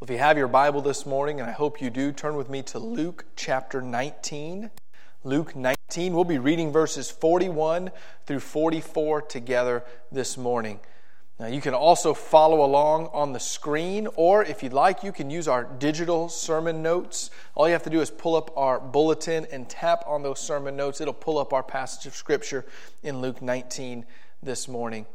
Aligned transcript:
Well, 0.00 0.06
if 0.06 0.12
you 0.12 0.18
have 0.18 0.38
your 0.38 0.46
Bible 0.46 0.80
this 0.80 1.06
morning, 1.06 1.40
and 1.40 1.50
I 1.50 1.52
hope 1.52 1.82
you 1.82 1.90
do, 1.90 2.12
turn 2.12 2.36
with 2.36 2.48
me 2.48 2.62
to 2.62 2.78
Luke 2.78 3.24
chapter 3.34 3.82
19. 3.82 4.70
Luke 5.24 5.56
19. 5.56 6.14
We'll 6.14 6.22
be 6.22 6.38
reading 6.38 6.70
verses 6.70 7.10
41 7.10 7.90
through 8.24 8.38
44 8.38 9.22
together 9.22 9.82
this 10.12 10.36
morning. 10.36 10.78
Now, 11.40 11.48
you 11.48 11.60
can 11.60 11.74
also 11.74 12.14
follow 12.14 12.64
along 12.64 13.10
on 13.12 13.32
the 13.32 13.40
screen, 13.40 14.06
or 14.14 14.44
if 14.44 14.62
you'd 14.62 14.72
like, 14.72 15.02
you 15.02 15.10
can 15.10 15.30
use 15.30 15.48
our 15.48 15.64
digital 15.64 16.28
sermon 16.28 16.80
notes. 16.80 17.32
All 17.56 17.66
you 17.66 17.72
have 17.72 17.82
to 17.82 17.90
do 17.90 18.00
is 18.00 18.08
pull 18.08 18.36
up 18.36 18.56
our 18.56 18.78
bulletin 18.78 19.48
and 19.50 19.68
tap 19.68 20.04
on 20.06 20.22
those 20.22 20.38
sermon 20.38 20.76
notes. 20.76 21.00
It'll 21.00 21.12
pull 21.12 21.38
up 21.38 21.52
our 21.52 21.64
passage 21.64 22.06
of 22.06 22.14
Scripture 22.14 22.64
in 23.02 23.20
Luke 23.20 23.42
19 23.42 24.06
this 24.44 24.68
morning. 24.68 25.06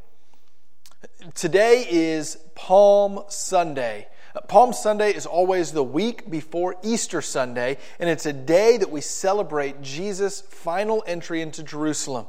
Today 1.36 1.88
is 1.90 2.36
Palm 2.54 3.24
Sunday. 3.30 4.08
Palm 4.42 4.74
Sunday 4.74 5.14
is 5.14 5.28
always 5.28 5.72
the 5.72 5.84
week 5.84 6.30
before 6.30 6.76
Easter 6.82 7.22
Sunday, 7.22 7.78
and 8.00 8.10
it's 8.10 8.26
a 8.26 8.34
day 8.34 8.78
that 8.78 8.90
we 8.90 9.00
celebrate 9.00 9.82
Jesus' 9.84 10.42
final 10.42 11.04
entry 11.06 11.42
into 11.42 11.62
Jerusalem. 11.62 12.26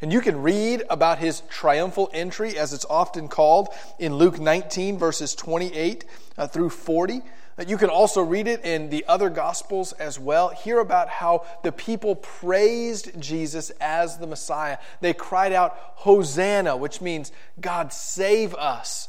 And 0.00 0.12
you 0.12 0.20
can 0.20 0.42
read 0.42 0.84
about 0.88 1.18
his 1.18 1.40
triumphal 1.50 2.10
entry, 2.12 2.56
as 2.56 2.72
it's 2.72 2.86
often 2.88 3.26
called, 3.26 3.70
in 3.98 4.14
Luke 4.14 4.38
19, 4.38 4.98
verses 4.98 5.34
28 5.34 6.04
uh, 6.36 6.46
through 6.46 6.70
40. 6.70 7.22
Uh, 7.58 7.64
you 7.66 7.76
can 7.76 7.90
also 7.90 8.22
read 8.22 8.46
it 8.46 8.64
in 8.64 8.90
the 8.90 9.04
other 9.08 9.28
Gospels 9.28 9.92
as 9.94 10.16
well. 10.16 10.50
Hear 10.50 10.78
about 10.78 11.08
how 11.08 11.44
the 11.64 11.72
people 11.72 12.14
praised 12.14 13.20
Jesus 13.20 13.70
as 13.80 14.18
the 14.18 14.28
Messiah. 14.28 14.78
They 15.00 15.12
cried 15.12 15.52
out, 15.52 15.76
Hosanna, 15.96 16.76
which 16.76 17.00
means, 17.00 17.32
God 17.60 17.92
save 17.92 18.54
us 18.54 19.08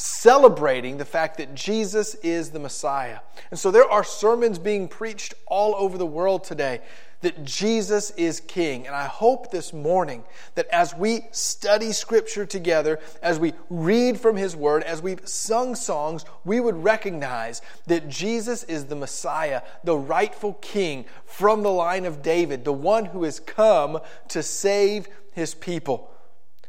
celebrating 0.00 0.96
the 0.96 1.04
fact 1.04 1.36
that 1.36 1.54
Jesus 1.54 2.14
is 2.16 2.50
the 2.50 2.58
Messiah. 2.58 3.18
And 3.50 3.60
so 3.60 3.70
there 3.70 3.88
are 3.88 4.02
sermons 4.02 4.58
being 4.58 4.88
preached 4.88 5.34
all 5.46 5.74
over 5.76 5.98
the 5.98 6.06
world 6.06 6.42
today 6.42 6.80
that 7.20 7.44
Jesus 7.44 8.10
is 8.12 8.40
King. 8.40 8.86
And 8.86 8.96
I 8.96 9.04
hope 9.04 9.50
this 9.50 9.74
morning 9.74 10.24
that 10.54 10.66
as 10.68 10.94
we 10.94 11.26
study 11.32 11.92
Scripture 11.92 12.46
together, 12.46 12.98
as 13.22 13.38
we 13.38 13.52
read 13.68 14.18
from 14.18 14.36
His 14.36 14.56
Word, 14.56 14.84
as 14.84 15.02
we've 15.02 15.28
sung 15.28 15.74
songs, 15.74 16.24
we 16.46 16.60
would 16.60 16.82
recognize 16.82 17.60
that 17.86 18.08
Jesus 18.08 18.64
is 18.64 18.86
the 18.86 18.96
Messiah, 18.96 19.60
the 19.84 19.98
rightful 19.98 20.54
King 20.62 21.04
from 21.26 21.62
the 21.62 21.70
line 21.70 22.06
of 22.06 22.22
David, 22.22 22.64
the 22.64 22.72
one 22.72 23.04
who 23.04 23.24
has 23.24 23.38
come 23.38 24.00
to 24.28 24.42
save 24.42 25.08
His 25.34 25.52
people. 25.52 26.09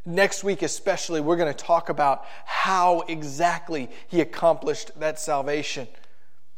Next 0.05 0.43
week, 0.43 0.63
especially, 0.63 1.21
we're 1.21 1.35
going 1.35 1.53
to 1.53 1.65
talk 1.65 1.89
about 1.89 2.25
how 2.45 3.01
exactly 3.01 3.89
he 4.07 4.19
accomplished 4.19 4.91
that 4.99 5.19
salvation. 5.19 5.87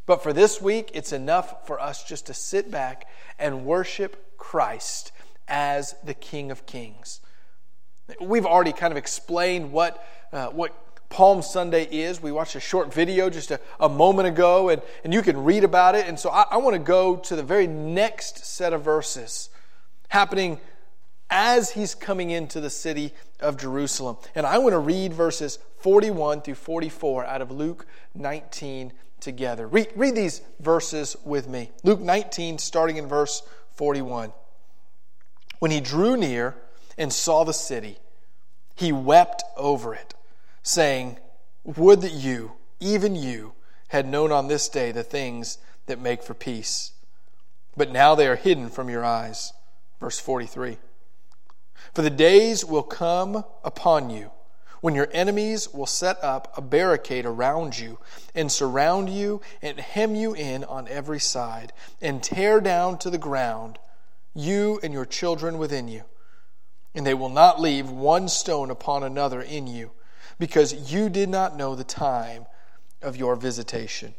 But 0.05 0.23
for 0.23 0.31
this 0.31 0.61
week, 0.61 0.91
it's 0.93 1.11
enough 1.11 1.67
for 1.67 1.79
us 1.79 2.03
just 2.03 2.27
to 2.27 2.33
sit 2.33 2.71
back 2.71 3.07
and 3.37 3.65
worship 3.65 4.37
Christ 4.37 5.11
as 5.47 5.95
the 6.03 6.13
King 6.13 6.51
of 6.51 6.65
Kings. 6.65 7.19
We've 8.21 8.45
already 8.45 8.73
kind 8.73 8.91
of 8.91 8.97
explained 8.97 9.71
what, 9.71 10.05
uh, 10.31 10.47
what 10.47 11.09
Palm 11.09 11.41
Sunday 11.41 11.83
is. 11.83 12.21
We 12.21 12.31
watched 12.31 12.55
a 12.55 12.59
short 12.61 12.93
video 12.93 13.29
just 13.29 13.51
a, 13.51 13.59
a 13.79 13.89
moment 13.89 14.27
ago, 14.27 14.69
and, 14.69 14.81
and 15.03 15.13
you 15.13 15.21
can 15.21 15.43
read 15.43 15.63
about 15.63 15.95
it. 15.95 16.07
And 16.07 16.17
so 16.17 16.29
I, 16.29 16.45
I 16.51 16.57
want 16.57 16.75
to 16.75 16.79
go 16.79 17.17
to 17.17 17.35
the 17.35 17.43
very 17.43 17.67
next 17.67 18.45
set 18.45 18.71
of 18.71 18.83
verses 18.83 19.49
happening 20.09 20.59
as 21.35 21.71
he's 21.71 21.95
coming 21.95 22.29
into 22.29 22.61
the 22.61 22.69
city 22.69 23.11
of 23.39 23.57
Jerusalem. 23.57 24.17
And 24.35 24.45
I 24.45 24.59
want 24.59 24.73
to 24.73 24.79
read 24.79 25.13
verses 25.13 25.57
41 25.79 26.41
through 26.41 26.53
44 26.53 27.25
out 27.25 27.41
of 27.41 27.49
Luke 27.49 27.87
19 28.13 28.93
together. 29.19 29.67
Read, 29.67 29.87
read 29.95 30.13
these 30.13 30.41
verses 30.59 31.17
with 31.25 31.49
me. 31.49 31.71
Luke 31.83 31.99
19, 31.99 32.59
starting 32.59 32.97
in 32.97 33.07
verse 33.07 33.41
41. 33.77 34.31
When 35.57 35.71
he 35.71 35.81
drew 35.81 36.15
near 36.15 36.55
and 36.99 37.11
saw 37.11 37.43
the 37.43 37.51
city, 37.51 37.97
he 38.75 38.91
wept 38.91 39.43
over 39.57 39.95
it, 39.95 40.13
saying, 40.61 41.17
Would 41.63 42.01
that 42.01 42.13
you, 42.13 42.51
even 42.79 43.15
you, 43.15 43.53
had 43.87 44.05
known 44.05 44.31
on 44.31 44.49
this 44.49 44.69
day 44.69 44.91
the 44.91 45.03
things 45.03 45.57
that 45.87 45.99
make 45.99 46.21
for 46.21 46.35
peace. 46.35 46.91
But 47.75 47.91
now 47.91 48.13
they 48.13 48.27
are 48.27 48.35
hidden 48.35 48.69
from 48.69 48.87
your 48.87 49.03
eyes. 49.03 49.51
Verse 49.99 50.19
43. 50.19 50.77
For 51.93 52.01
the 52.01 52.09
days 52.09 52.65
will 52.65 52.83
come 52.83 53.43
upon 53.63 54.09
you 54.09 54.31
when 54.81 54.95
your 54.95 55.07
enemies 55.13 55.73
will 55.73 55.85
set 55.85 56.21
up 56.21 56.51
a 56.57 56.61
barricade 56.61 57.25
around 57.25 57.79
you 57.79 57.99
and 58.35 58.51
surround 58.51 59.09
you 59.09 59.39
and 59.61 59.79
hem 59.79 60.13
you 60.13 60.33
in 60.33 60.63
on 60.65 60.87
every 60.89 61.19
side 61.21 61.71
and 62.01 62.21
tear 62.21 62.59
down 62.59 62.97
to 62.97 63.09
the 63.09 63.17
ground 63.17 63.79
you 64.35 64.81
and 64.83 64.91
your 64.91 65.05
children 65.05 65.57
within 65.57 65.87
you. 65.87 66.03
And 66.93 67.05
they 67.05 67.13
will 67.13 67.29
not 67.29 67.61
leave 67.61 67.89
one 67.89 68.27
stone 68.27 68.69
upon 68.69 69.03
another 69.03 69.41
in 69.41 69.67
you 69.67 69.91
because 70.37 70.91
you 70.91 71.09
did 71.09 71.29
not 71.29 71.55
know 71.55 71.75
the 71.75 71.83
time 71.83 72.45
of 73.01 73.15
your 73.15 73.35
visitation. 73.35 74.13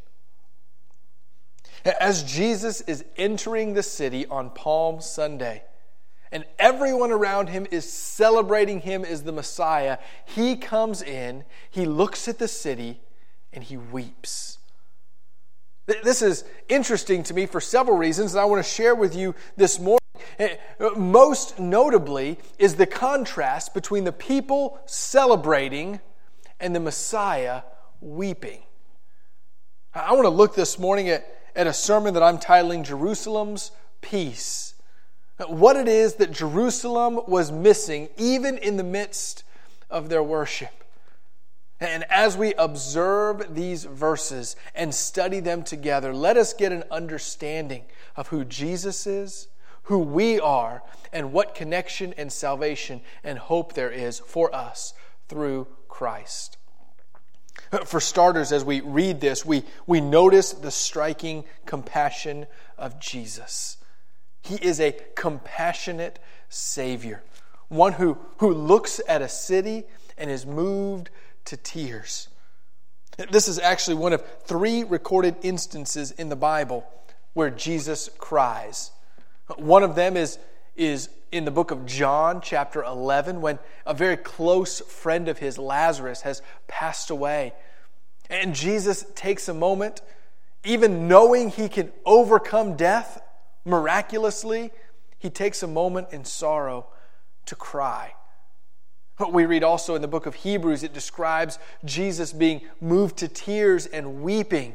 As 1.84 2.22
Jesus 2.22 2.80
is 2.80 3.04
entering 3.16 3.74
the 3.74 3.82
city 3.82 4.26
on 4.26 4.48
Palm 4.48 5.02
Sunday, 5.02 5.62
and 6.34 6.44
everyone 6.58 7.12
around 7.12 7.48
him 7.48 7.64
is 7.70 7.90
celebrating 7.90 8.80
him 8.80 9.04
as 9.04 9.22
the 9.22 9.30
Messiah, 9.30 9.98
he 10.26 10.56
comes 10.56 11.00
in, 11.00 11.44
he 11.70 11.86
looks 11.86 12.26
at 12.26 12.40
the 12.40 12.48
city, 12.48 13.00
and 13.52 13.62
he 13.62 13.76
weeps. 13.76 14.58
This 15.86 16.22
is 16.22 16.44
interesting 16.68 17.22
to 17.24 17.34
me 17.34 17.46
for 17.46 17.60
several 17.60 17.96
reasons, 17.96 18.34
and 18.34 18.40
I 18.40 18.46
want 18.46 18.64
to 18.64 18.68
share 18.68 18.96
with 18.96 19.14
you 19.14 19.36
this 19.56 19.78
morning. 19.78 20.00
Eh, 20.40 20.56
most 20.96 21.60
notably 21.60 22.38
is 22.58 22.74
the 22.74 22.86
contrast 22.86 23.72
between 23.72 24.02
the 24.02 24.12
people 24.12 24.80
celebrating 24.86 26.00
and 26.58 26.74
the 26.74 26.80
Messiah 26.80 27.62
weeping. 28.00 28.62
I 29.94 30.12
want 30.14 30.24
to 30.24 30.30
look 30.30 30.56
this 30.56 30.80
morning 30.80 31.10
at, 31.10 31.24
at 31.54 31.68
a 31.68 31.72
sermon 31.72 32.14
that 32.14 32.24
I'm 32.24 32.38
titling 32.38 32.84
Jerusalem's 32.84 33.70
Peace 34.00 34.73
what 35.48 35.76
it 35.76 35.88
is 35.88 36.14
that 36.16 36.30
Jerusalem 36.30 37.20
was 37.26 37.50
missing, 37.50 38.08
even 38.16 38.58
in 38.58 38.76
the 38.76 38.84
midst 38.84 39.44
of 39.90 40.08
their 40.08 40.22
worship. 40.22 40.84
And 41.80 42.04
as 42.04 42.36
we 42.36 42.54
observe 42.54 43.54
these 43.54 43.84
verses 43.84 44.56
and 44.74 44.94
study 44.94 45.40
them 45.40 45.64
together, 45.64 46.14
let 46.14 46.36
us 46.36 46.54
get 46.54 46.72
an 46.72 46.84
understanding 46.90 47.84
of 48.16 48.28
who 48.28 48.44
Jesus 48.44 49.06
is, 49.06 49.48
who 49.84 49.98
we 49.98 50.38
are, 50.40 50.82
and 51.12 51.32
what 51.32 51.54
connection 51.54 52.14
and 52.16 52.32
salvation 52.32 53.00
and 53.22 53.38
hope 53.38 53.74
there 53.74 53.90
is 53.90 54.18
for 54.18 54.54
us 54.54 54.94
through 55.28 55.66
Christ. 55.88 56.58
For 57.84 58.00
starters, 58.00 58.52
as 58.52 58.64
we 58.64 58.80
read 58.80 59.20
this, 59.20 59.44
we, 59.44 59.64
we 59.86 60.00
notice 60.00 60.52
the 60.52 60.70
striking 60.70 61.44
compassion 61.66 62.46
of 62.78 63.00
Jesus. 63.00 63.78
He 64.44 64.56
is 64.56 64.78
a 64.78 64.94
compassionate 65.16 66.18
Savior, 66.50 67.22
one 67.68 67.94
who, 67.94 68.18
who 68.38 68.52
looks 68.52 69.00
at 69.08 69.22
a 69.22 69.28
city 69.28 69.84
and 70.18 70.30
is 70.30 70.44
moved 70.44 71.10
to 71.46 71.56
tears. 71.56 72.28
This 73.30 73.48
is 73.48 73.58
actually 73.58 73.96
one 73.96 74.12
of 74.12 74.22
three 74.44 74.84
recorded 74.84 75.36
instances 75.42 76.10
in 76.10 76.28
the 76.28 76.36
Bible 76.36 76.86
where 77.32 77.48
Jesus 77.50 78.10
cries. 78.18 78.90
One 79.56 79.82
of 79.82 79.94
them 79.94 80.16
is, 80.16 80.38
is 80.76 81.08
in 81.32 81.44
the 81.44 81.50
book 81.50 81.70
of 81.70 81.86
John, 81.86 82.40
chapter 82.42 82.82
11, 82.82 83.40
when 83.40 83.58
a 83.86 83.94
very 83.94 84.16
close 84.16 84.80
friend 84.80 85.28
of 85.28 85.38
his, 85.38 85.58
Lazarus, 85.58 86.22
has 86.22 86.42
passed 86.68 87.10
away. 87.10 87.54
And 88.28 88.54
Jesus 88.54 89.06
takes 89.14 89.48
a 89.48 89.54
moment, 89.54 90.02
even 90.64 91.08
knowing 91.08 91.50
he 91.50 91.68
can 91.68 91.92
overcome 92.04 92.76
death, 92.76 93.20
miraculously, 93.64 94.70
he 95.18 95.30
takes 95.30 95.62
a 95.62 95.66
moment 95.66 96.08
in 96.12 96.24
sorrow 96.24 96.86
to 97.46 97.56
cry. 97.56 98.14
But 99.18 99.32
We 99.32 99.46
read 99.46 99.62
also 99.62 99.94
in 99.94 100.02
the 100.02 100.08
book 100.08 100.26
of 100.26 100.34
Hebrews, 100.34 100.82
it 100.82 100.92
describes 100.92 101.58
Jesus 101.84 102.32
being 102.32 102.62
moved 102.80 103.16
to 103.18 103.28
tears 103.28 103.86
and 103.86 104.22
weeping. 104.22 104.74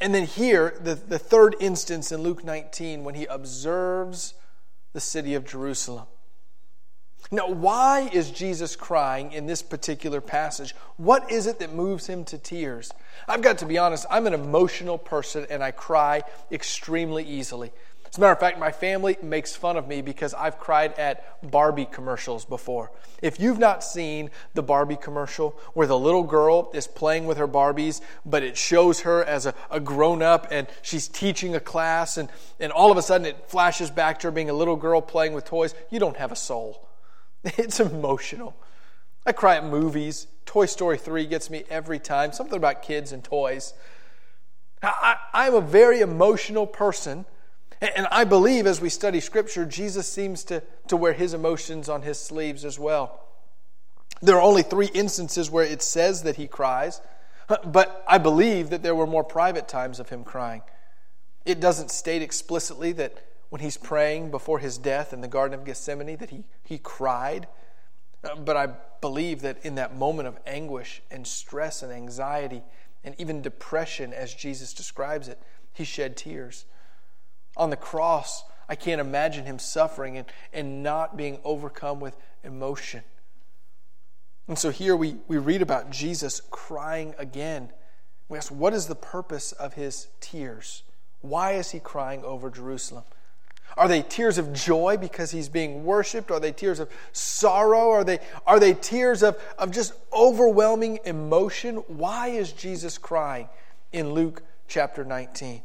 And 0.00 0.14
then 0.14 0.24
here, 0.24 0.74
the, 0.80 0.94
the 0.94 1.18
third 1.18 1.54
instance 1.60 2.12
in 2.12 2.22
Luke 2.22 2.42
19, 2.42 3.04
when 3.04 3.14
he 3.14 3.26
observes 3.26 4.34
the 4.94 5.00
city 5.00 5.34
of 5.34 5.44
Jerusalem. 5.44 6.06
Now, 7.32 7.48
why 7.48 8.10
is 8.12 8.32
Jesus 8.32 8.74
crying 8.74 9.30
in 9.30 9.46
this 9.46 9.62
particular 9.62 10.20
passage? 10.20 10.74
What 10.96 11.30
is 11.30 11.46
it 11.46 11.60
that 11.60 11.72
moves 11.72 12.08
him 12.08 12.24
to 12.24 12.38
tears? 12.38 12.90
I've 13.28 13.40
got 13.40 13.58
to 13.58 13.66
be 13.66 13.78
honest, 13.78 14.04
I'm 14.10 14.26
an 14.26 14.34
emotional 14.34 14.98
person 14.98 15.46
and 15.48 15.62
I 15.62 15.70
cry 15.70 16.22
extremely 16.50 17.22
easily. 17.22 17.70
As 18.08 18.18
a 18.18 18.20
matter 18.20 18.32
of 18.32 18.40
fact, 18.40 18.58
my 18.58 18.72
family 18.72 19.16
makes 19.22 19.54
fun 19.54 19.76
of 19.76 19.86
me 19.86 20.02
because 20.02 20.34
I've 20.34 20.58
cried 20.58 20.98
at 20.98 21.48
Barbie 21.48 21.84
commercials 21.84 22.44
before. 22.44 22.90
If 23.22 23.38
you've 23.38 23.60
not 23.60 23.84
seen 23.84 24.30
the 24.54 24.64
Barbie 24.64 24.96
commercial 24.96 25.50
where 25.74 25.86
the 25.86 25.96
little 25.96 26.24
girl 26.24 26.72
is 26.74 26.88
playing 26.88 27.26
with 27.26 27.38
her 27.38 27.46
Barbies, 27.46 28.00
but 28.26 28.42
it 28.42 28.56
shows 28.56 29.02
her 29.02 29.22
as 29.22 29.46
a, 29.46 29.54
a 29.70 29.78
grown 29.78 30.20
up 30.20 30.48
and 30.50 30.66
she's 30.82 31.06
teaching 31.06 31.54
a 31.54 31.60
class, 31.60 32.16
and, 32.16 32.28
and 32.58 32.72
all 32.72 32.90
of 32.90 32.98
a 32.98 33.02
sudden 33.02 33.24
it 33.24 33.48
flashes 33.48 33.88
back 33.88 34.18
to 34.18 34.26
her 34.26 34.32
being 34.32 34.50
a 34.50 34.54
little 34.54 34.74
girl 34.74 35.00
playing 35.00 35.32
with 35.32 35.44
toys, 35.44 35.76
you 35.90 36.00
don't 36.00 36.16
have 36.16 36.32
a 36.32 36.36
soul. 36.36 36.84
It's 37.58 37.80
emotional. 37.80 38.54
I 39.26 39.32
cry 39.32 39.56
at 39.56 39.64
movies. 39.64 40.26
Toy 40.46 40.66
Story 40.66 40.98
3 40.98 41.26
gets 41.26 41.50
me 41.50 41.64
every 41.70 41.98
time. 41.98 42.32
Something 42.32 42.56
about 42.56 42.82
kids 42.82 43.12
and 43.12 43.22
toys. 43.22 43.74
I, 44.82 45.16
I'm 45.32 45.54
a 45.54 45.60
very 45.60 46.00
emotional 46.00 46.66
person. 46.66 47.26
And 47.80 48.06
I 48.10 48.24
believe 48.24 48.66
as 48.66 48.80
we 48.80 48.90
study 48.90 49.20
Scripture, 49.20 49.64
Jesus 49.64 50.10
seems 50.10 50.44
to, 50.44 50.62
to 50.88 50.96
wear 50.96 51.12
his 51.12 51.32
emotions 51.32 51.88
on 51.88 52.02
his 52.02 52.18
sleeves 52.18 52.64
as 52.64 52.78
well. 52.78 53.26
There 54.20 54.36
are 54.36 54.42
only 54.42 54.62
three 54.62 54.90
instances 54.92 55.50
where 55.50 55.64
it 55.64 55.80
says 55.82 56.24
that 56.24 56.36
he 56.36 56.46
cries, 56.46 57.00
but 57.64 58.04
I 58.06 58.18
believe 58.18 58.68
that 58.70 58.82
there 58.82 58.94
were 58.94 59.06
more 59.06 59.24
private 59.24 59.66
times 59.66 59.98
of 59.98 60.10
him 60.10 60.24
crying. 60.24 60.62
It 61.46 61.58
doesn't 61.58 61.90
state 61.90 62.20
explicitly 62.20 62.92
that 62.92 63.14
when 63.50 63.60
he's 63.60 63.76
praying 63.76 64.30
before 64.30 64.58
his 64.60 64.78
death 64.78 65.12
in 65.12 65.20
the 65.20 65.28
Garden 65.28 65.58
of 65.58 65.66
Gethsemane 65.66 66.16
that 66.16 66.30
he, 66.30 66.44
he 66.64 66.78
cried, 66.78 67.46
uh, 68.24 68.36
but 68.36 68.56
I 68.56 68.68
believe 69.00 69.42
that 69.42 69.64
in 69.64 69.74
that 69.74 69.94
moment 69.94 70.28
of 70.28 70.38
anguish 70.46 71.02
and 71.10 71.26
stress 71.26 71.82
and 71.82 71.92
anxiety 71.92 72.62
and 73.04 73.14
even 73.18 73.42
depression, 73.42 74.12
as 74.12 74.34
Jesus 74.34 74.72
describes 74.72 75.28
it, 75.28 75.38
he 75.72 75.84
shed 75.84 76.16
tears. 76.16 76.64
On 77.56 77.70
the 77.70 77.76
cross, 77.76 78.44
I 78.68 78.76
can't 78.76 79.00
imagine 79.00 79.46
him 79.46 79.58
suffering 79.58 80.16
and, 80.16 80.26
and 80.52 80.82
not 80.82 81.16
being 81.16 81.40
overcome 81.42 81.98
with 81.98 82.16
emotion. 82.44 83.02
And 84.46 84.58
so 84.58 84.70
here 84.70 84.94
we, 84.94 85.16
we 85.26 85.38
read 85.38 85.62
about 85.62 85.90
Jesus 85.90 86.40
crying 86.50 87.14
again. 87.18 87.70
We 88.28 88.38
ask, 88.38 88.52
what 88.52 88.74
is 88.74 88.86
the 88.86 88.94
purpose 88.94 89.52
of 89.52 89.74
his 89.74 90.08
tears? 90.20 90.84
Why 91.20 91.52
is 91.52 91.70
he 91.70 91.80
crying 91.80 92.22
over 92.24 92.50
Jerusalem? 92.50 93.04
Are 93.76 93.88
they 93.88 94.02
tears 94.02 94.38
of 94.38 94.52
joy 94.52 94.96
because 94.96 95.30
he's 95.30 95.48
being 95.48 95.84
worshiped? 95.84 96.30
Are 96.30 96.40
they 96.40 96.52
tears 96.52 96.80
of 96.80 96.90
sorrow? 97.12 97.90
Are 97.90 98.04
they, 98.04 98.18
are 98.46 98.60
they 98.60 98.74
tears 98.74 99.22
of, 99.22 99.40
of 99.58 99.70
just 99.70 99.92
overwhelming 100.12 101.00
emotion? 101.04 101.76
Why 101.86 102.28
is 102.28 102.52
Jesus 102.52 102.98
crying 102.98 103.48
in 103.92 104.12
Luke 104.12 104.42
chapter 104.68 105.04
19? 105.04 105.62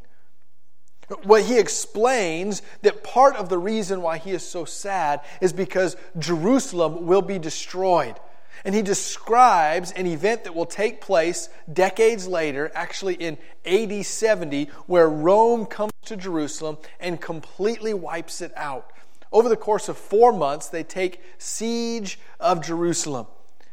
Well, 1.23 1.43
he 1.43 1.59
explains 1.59 2.61
that 2.81 3.03
part 3.03 3.35
of 3.35 3.49
the 3.49 3.57
reason 3.57 4.01
why 4.01 4.17
he 4.17 4.31
is 4.31 4.43
so 4.43 4.65
sad 4.65 5.21
is 5.39 5.53
because 5.53 5.95
Jerusalem 6.17 7.05
will 7.05 7.21
be 7.21 7.37
destroyed. 7.37 8.15
And 8.63 8.73
he 8.73 8.81
describes 8.81 9.91
an 9.91 10.07
event 10.07 10.45
that 10.45 10.55
will 10.55 10.65
take 10.65 11.01
place 11.01 11.49
decades 11.71 12.27
later, 12.27 12.71
actually 12.73 13.15
in 13.15 13.37
AD 13.65 14.03
70, 14.03 14.69
where 14.87 15.07
Rome 15.07 15.67
comes 15.67 15.91
to 16.05 16.17
Jerusalem 16.17 16.77
and 16.99 17.19
completely 17.19 17.93
wipes 17.93 18.41
it 18.41 18.51
out. 18.55 18.91
Over 19.31 19.49
the 19.49 19.57
course 19.57 19.89
of 19.89 19.97
four 19.97 20.31
months, 20.31 20.67
they 20.67 20.83
take 20.83 21.21
siege 21.37 22.19
of 22.39 22.63
Jerusalem. 22.63 23.27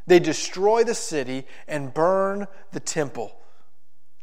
They 0.06 0.18
destroy 0.18 0.84
the 0.84 0.94
city 0.94 1.46
and 1.68 1.94
burn 1.94 2.48
the 2.72 2.80
temple. 2.80 3.36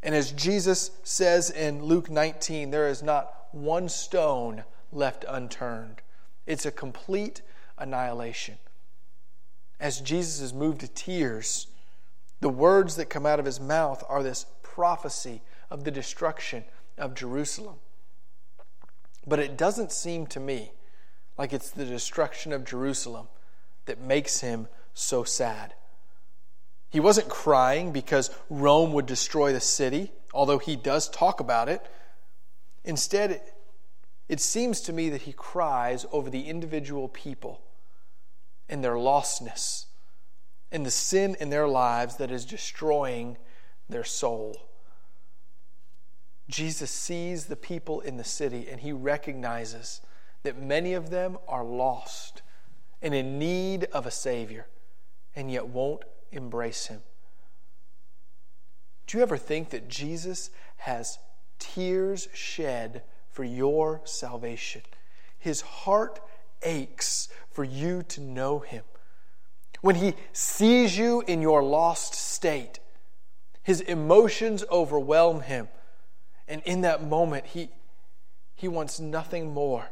And 0.02 0.14
as 0.14 0.32
Jesus 0.32 0.90
says 1.02 1.50
in 1.50 1.82
Luke 1.82 2.10
19, 2.10 2.70
there 2.70 2.88
is 2.88 3.02
not 3.02 3.34
one 3.52 3.88
stone 3.88 4.64
left 4.92 5.24
unturned. 5.28 6.02
It's 6.46 6.66
a 6.66 6.70
complete 6.70 7.42
annihilation. 7.78 8.58
As 9.78 10.00
Jesus 10.00 10.40
is 10.40 10.52
moved 10.52 10.80
to 10.80 10.88
tears, 10.88 11.68
the 12.40 12.48
words 12.48 12.96
that 12.96 13.10
come 13.10 13.26
out 13.26 13.38
of 13.38 13.46
his 13.46 13.60
mouth 13.60 14.02
are 14.08 14.22
this 14.22 14.46
prophecy 14.62 15.42
of 15.70 15.84
the 15.84 15.90
destruction 15.90 16.64
of 16.98 17.14
Jerusalem. 17.14 17.76
But 19.26 19.38
it 19.38 19.56
doesn't 19.56 19.92
seem 19.92 20.26
to 20.28 20.40
me 20.40 20.72
like 21.36 21.52
it's 21.52 21.70
the 21.70 21.84
destruction 21.84 22.52
of 22.52 22.64
Jerusalem 22.64 23.28
that 23.86 24.00
makes 24.00 24.40
him 24.40 24.68
so 24.94 25.24
sad. 25.24 25.74
He 26.90 27.00
wasn't 27.00 27.28
crying 27.28 27.92
because 27.92 28.30
Rome 28.48 28.92
would 28.92 29.06
destroy 29.06 29.52
the 29.52 29.60
city, 29.60 30.12
although 30.34 30.58
he 30.58 30.76
does 30.76 31.08
talk 31.08 31.40
about 31.40 31.68
it. 31.68 31.86
Instead, 32.84 33.40
it 34.28 34.40
seems 34.40 34.80
to 34.82 34.92
me 34.92 35.08
that 35.10 35.22
he 35.22 35.32
cries 35.32 36.06
over 36.12 36.30
the 36.30 36.48
individual 36.48 37.08
people 37.08 37.62
and 38.68 38.82
their 38.82 38.94
lostness 38.94 39.86
and 40.72 40.86
the 40.86 40.90
sin 40.90 41.36
in 41.40 41.50
their 41.50 41.68
lives 41.68 42.16
that 42.16 42.30
is 42.30 42.44
destroying 42.44 43.36
their 43.88 44.04
soul. 44.04 44.69
Jesus 46.50 46.90
sees 46.90 47.46
the 47.46 47.56
people 47.56 48.00
in 48.00 48.16
the 48.16 48.24
city 48.24 48.66
and 48.68 48.80
he 48.80 48.92
recognizes 48.92 50.00
that 50.42 50.60
many 50.60 50.94
of 50.94 51.10
them 51.10 51.38
are 51.46 51.64
lost 51.64 52.42
and 53.00 53.14
in 53.14 53.38
need 53.38 53.84
of 53.92 54.06
a 54.06 54.10
Savior 54.10 54.66
and 55.36 55.50
yet 55.50 55.68
won't 55.68 56.04
embrace 56.32 56.86
him. 56.86 57.02
Do 59.06 59.18
you 59.18 59.22
ever 59.22 59.36
think 59.36 59.70
that 59.70 59.88
Jesus 59.88 60.50
has 60.78 61.18
tears 61.58 62.28
shed 62.32 63.02
for 63.30 63.44
your 63.44 64.00
salvation? 64.04 64.82
His 65.38 65.60
heart 65.60 66.20
aches 66.62 67.28
for 67.50 67.64
you 67.64 68.02
to 68.04 68.20
know 68.20 68.60
him. 68.60 68.84
When 69.80 69.96
he 69.96 70.14
sees 70.32 70.98
you 70.98 71.22
in 71.26 71.40
your 71.40 71.62
lost 71.62 72.14
state, 72.14 72.80
his 73.62 73.80
emotions 73.80 74.64
overwhelm 74.70 75.40
him. 75.40 75.68
And 76.50 76.62
in 76.64 76.80
that 76.80 77.02
moment, 77.02 77.46
he, 77.46 77.70
he 78.56 78.66
wants 78.66 78.98
nothing 78.98 79.54
more 79.54 79.88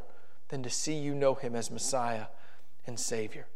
than 0.49 0.61
to 0.63 0.69
see 0.69 0.93
you 0.93 1.15
know 1.15 1.33
him 1.33 1.55
as 1.55 1.71
Messiah 1.71 2.25
and 2.85 2.99
Savior. 2.99 3.47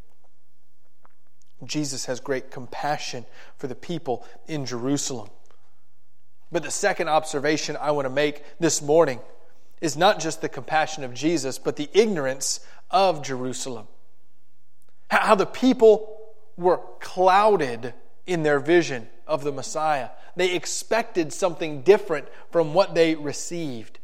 Jesus 1.62 2.06
has 2.06 2.18
great 2.18 2.50
compassion 2.50 3.26
for 3.58 3.66
the 3.66 3.74
people 3.74 4.26
in 4.48 4.64
Jerusalem. 4.64 5.28
But 6.50 6.62
the 6.62 6.70
second 6.70 7.08
observation 7.08 7.76
I 7.78 7.90
want 7.90 8.06
to 8.06 8.10
make 8.10 8.42
this 8.58 8.80
morning 8.80 9.20
is 9.82 9.98
not 9.98 10.18
just 10.18 10.40
the 10.40 10.48
compassion 10.48 11.04
of 11.04 11.12
Jesus, 11.12 11.58
but 11.58 11.76
the 11.76 11.90
ignorance 11.92 12.60
of 12.90 13.22
Jerusalem. 13.22 13.86
How 15.10 15.34
the 15.34 15.46
people 15.46 16.16
were 16.56 16.80
clouded 17.00 17.92
in 18.26 18.42
their 18.42 18.58
vision 18.58 19.08
of 19.26 19.44
the 19.44 19.52
Messiah. 19.52 20.10
They 20.36 20.54
expected 20.54 21.32
something 21.32 21.82
different 21.82 22.26
from 22.50 22.74
what 22.74 22.94
they 22.94 23.14
received. 23.14 23.98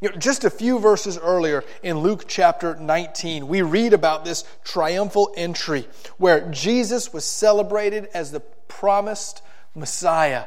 You 0.00 0.10
know, 0.10 0.16
just 0.16 0.44
a 0.44 0.50
few 0.50 0.78
verses 0.78 1.18
earlier 1.18 1.62
in 1.82 1.98
Luke 1.98 2.24
chapter 2.26 2.74
19, 2.74 3.46
we 3.48 3.60
read 3.60 3.92
about 3.92 4.24
this 4.24 4.44
triumphal 4.64 5.32
entry 5.36 5.86
where 6.16 6.50
Jesus 6.50 7.12
was 7.12 7.24
celebrated 7.24 8.08
as 8.14 8.32
the 8.32 8.40
promised 8.40 9.42
Messiah. 9.74 10.44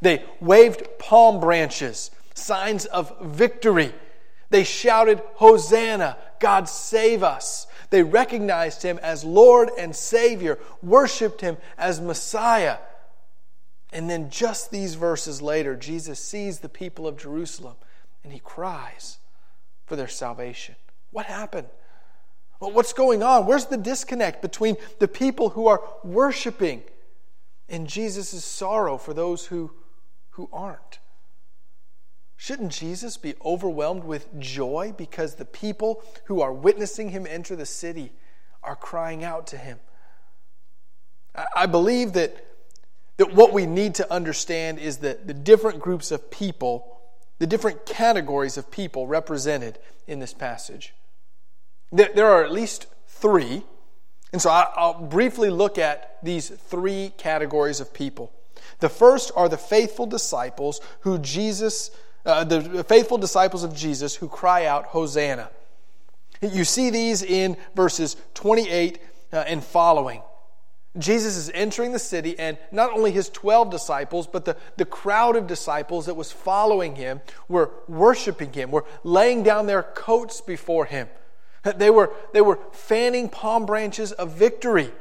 They 0.00 0.24
waved 0.40 0.82
palm 0.98 1.38
branches, 1.38 2.10
signs 2.34 2.86
of 2.86 3.12
victory. 3.20 3.92
They 4.48 4.64
shouted, 4.64 5.22
Hosanna, 5.34 6.16
God 6.40 6.68
save 6.68 7.22
us. 7.22 7.66
They 7.90 8.02
recognized 8.02 8.82
him 8.82 8.98
as 9.02 9.24
Lord 9.24 9.70
and 9.78 9.94
Savior, 9.94 10.58
worshiped 10.82 11.40
him 11.40 11.56
as 11.78 12.00
Messiah. 12.00 12.78
And 13.92 14.10
then, 14.10 14.30
just 14.30 14.70
these 14.70 14.94
verses 14.94 15.40
later, 15.40 15.76
Jesus 15.76 16.18
sees 16.18 16.60
the 16.60 16.68
people 16.68 17.06
of 17.06 17.16
Jerusalem 17.16 17.76
and 18.24 18.32
he 18.32 18.40
cries 18.40 19.18
for 19.86 19.96
their 19.96 20.08
salvation. 20.08 20.74
What 21.10 21.26
happened? 21.26 21.68
What's 22.58 22.92
going 22.92 23.22
on? 23.22 23.46
Where's 23.46 23.66
the 23.66 23.76
disconnect 23.76 24.40
between 24.40 24.76
the 24.98 25.08
people 25.08 25.50
who 25.50 25.66
are 25.66 25.82
worshiping 26.02 26.82
and 27.68 27.86
Jesus' 27.86 28.44
sorrow 28.44 28.96
for 28.96 29.12
those 29.12 29.46
who, 29.46 29.70
who 30.30 30.48
aren't? 30.52 30.98
Shouldn't 32.44 32.72
Jesus 32.72 33.16
be 33.16 33.36
overwhelmed 33.42 34.04
with 34.04 34.38
joy 34.38 34.92
because 34.98 35.36
the 35.36 35.46
people 35.46 36.04
who 36.26 36.42
are 36.42 36.52
witnessing 36.52 37.08
him 37.08 37.26
enter 37.26 37.56
the 37.56 37.64
city 37.64 38.12
are 38.62 38.76
crying 38.76 39.24
out 39.24 39.46
to 39.46 39.56
him? 39.56 39.80
I 41.56 41.64
believe 41.64 42.12
that, 42.12 42.36
that 43.16 43.32
what 43.32 43.54
we 43.54 43.64
need 43.64 43.94
to 43.94 44.12
understand 44.12 44.78
is 44.78 44.98
that 44.98 45.26
the 45.26 45.32
different 45.32 45.80
groups 45.80 46.10
of 46.10 46.30
people 46.30 47.00
the 47.38 47.46
different 47.46 47.86
categories 47.86 48.58
of 48.58 48.70
people 48.70 49.06
represented 49.06 49.78
in 50.06 50.20
this 50.20 50.34
passage. 50.34 50.94
There 51.90 52.26
are 52.26 52.44
at 52.44 52.52
least 52.52 52.86
three, 53.08 53.62
and 54.32 54.42
so 54.42 54.50
I'll 54.50 55.02
briefly 55.02 55.48
look 55.48 55.78
at 55.78 56.18
these 56.22 56.50
three 56.50 57.12
categories 57.16 57.80
of 57.80 57.94
people. 57.94 58.32
The 58.80 58.88
first 58.88 59.32
are 59.34 59.48
the 59.48 59.56
faithful 59.56 60.06
disciples 60.06 60.80
who 61.00 61.18
Jesus 61.18 61.90
uh, 62.24 62.44
the 62.44 62.84
faithful 62.84 63.18
disciples 63.18 63.64
of 63.64 63.74
Jesus 63.74 64.16
who 64.16 64.28
cry 64.28 64.66
out, 64.66 64.86
Hosanna. 64.86 65.50
You 66.40 66.64
see 66.64 66.90
these 66.90 67.22
in 67.22 67.56
verses 67.74 68.16
28 68.34 68.98
uh, 69.32 69.36
and 69.46 69.62
following. 69.62 70.22
Jesus 70.96 71.36
is 71.36 71.50
entering 71.52 71.92
the 71.92 71.98
city, 71.98 72.38
and 72.38 72.56
not 72.70 72.92
only 72.92 73.10
his 73.10 73.28
12 73.30 73.70
disciples, 73.70 74.28
but 74.28 74.44
the, 74.44 74.56
the 74.76 74.84
crowd 74.84 75.34
of 75.34 75.48
disciples 75.48 76.06
that 76.06 76.14
was 76.14 76.30
following 76.30 76.94
him 76.94 77.20
were 77.48 77.72
worshiping 77.88 78.52
him, 78.52 78.70
were 78.70 78.84
laying 79.02 79.42
down 79.42 79.66
their 79.66 79.82
coats 79.82 80.40
before 80.40 80.84
him. 80.84 81.08
They 81.64 81.90
were, 81.90 82.12
they 82.32 82.42
were 82.42 82.60
fanning 82.72 83.28
palm 83.28 83.66
branches 83.66 84.12
of 84.12 84.36
victory. 84.36 84.92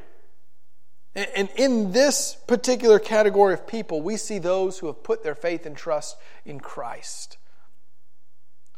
And 1.15 1.49
in 1.57 1.91
this 1.91 2.37
particular 2.47 2.97
category 2.97 3.53
of 3.53 3.67
people, 3.67 4.01
we 4.01 4.17
see 4.17 4.39
those 4.39 4.79
who 4.79 4.87
have 4.87 5.03
put 5.03 5.23
their 5.23 5.35
faith 5.35 5.65
and 5.65 5.77
trust 5.77 6.17
in 6.43 6.59
Christ. 6.59 7.37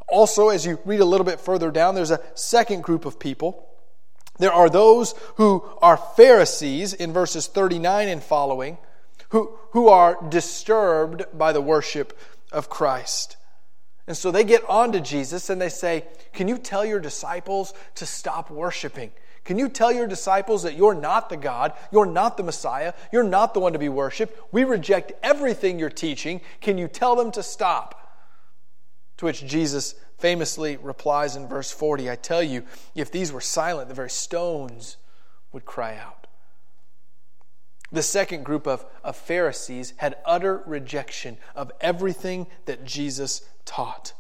Also, 0.08 0.50
as 0.50 0.65
you 0.65 0.80
read 0.86 1.00
a 1.00 1.06
little 1.06 1.25
bit 1.25 1.39
further 1.39 1.72
down, 1.72 1.96
there's 1.96 2.12
a 2.12 2.22
second 2.36 2.84
group 2.84 3.06
of 3.06 3.20
people. 3.20 3.70
There 4.38 4.51
are 4.51 4.70
those 4.70 5.15
who 5.36 5.63
are 5.82 5.98
Pharisees 5.98 6.94
in 6.94 7.13
verses 7.13 7.48
39 7.48 8.10
and 8.10 8.22
following, 8.22 8.77
who, 9.30 9.58
who 9.72 9.88
are 9.88 10.18
disturbed 10.30 11.24
by 11.34 11.54
the 11.54 11.62
worship 11.62 12.18
of 12.51 12.70
Christ. 12.70 13.38
And 14.08 14.15
so 14.15 14.30
they 14.30 14.44
get 14.44 14.68
on 14.70 14.92
to 14.92 15.00
Jesus 15.00 15.50
and 15.50 15.60
they 15.60 15.70
say, 15.70 16.06
Can 16.34 16.48
you 16.48 16.58
tell 16.58 16.86
your 16.86 17.00
disciples 17.00 17.74
to 17.96 18.06
stop 18.06 18.51
worshiping? 18.51 19.12
Can 19.46 19.60
you 19.60 19.70
tell 19.70 19.92
your 19.92 20.08
disciples 20.08 20.64
that 20.64 20.75
you're 20.75 20.96
not 20.96 21.30
the 21.30 21.38
God, 21.38 21.74
you're 21.92 22.08
not 22.08 22.36
the 22.36 22.44
Messiah, 22.44 22.94
you're 23.14 23.24
not 23.24 23.54
the 23.54 23.60
one 23.60 23.74
to 23.74 23.80
be 23.80 23.90
worshiped? 23.90 24.38
We 24.52 24.64
reject 24.64 25.14
everything 25.22 25.78
you're 25.78 25.90
teaching. 25.92 26.42
Can 26.62 26.80
you 26.80 26.88
tell 26.88 27.16
them 27.16 27.32
to 27.32 27.44
stop? 27.44 28.02
To 29.18 29.25
which 29.25 29.46
Jesus 29.46 29.96
famously 30.18 30.78
replies 30.78 31.36
in 31.36 31.48
verse 31.48 31.72
40 31.72 32.10
I 32.10 32.16
tell 32.16 32.42
you, 32.42 32.64
if 32.96 33.12
these 33.12 33.32
were 33.32 33.42
silent, 33.42 33.88
the 33.88 33.96
very 33.96 34.10
stones 34.10 34.98
would 35.54 35.64
cry 35.64 35.96
out. 35.96 36.25
The 37.92 38.02
second 38.02 38.44
group 38.44 38.66
of, 38.66 38.84
of 39.04 39.16
Pharisees 39.16 39.94
had 39.98 40.18
utter 40.25 40.64
rejection 40.66 41.38
of 41.56 41.72
everything 41.80 42.48
that 42.66 42.84
Jesus 42.84 43.48
taught. 43.64 44.14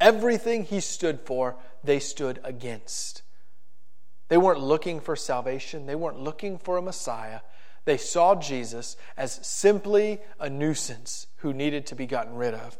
Everything 0.00 0.64
he 0.64 0.80
stood 0.80 1.20
for, 1.20 1.56
they 1.84 2.00
stood 2.00 2.40
against. 2.42 3.22
They 4.28 4.38
weren't 4.38 4.60
looking 4.60 5.00
for 5.00 5.16
salvation, 5.16 5.86
they 5.86 5.94
weren't 5.94 6.20
looking 6.20 6.58
for 6.58 6.76
a 6.76 6.82
Messiah. 6.82 7.40
They 7.84 7.98
saw 7.98 8.34
Jesus 8.34 8.96
as 9.16 9.46
simply 9.46 10.20
a 10.40 10.48
nuisance 10.48 11.26
who 11.36 11.52
needed 11.52 11.86
to 11.88 11.94
be 11.94 12.06
gotten 12.06 12.34
rid 12.34 12.54
of. 12.54 12.78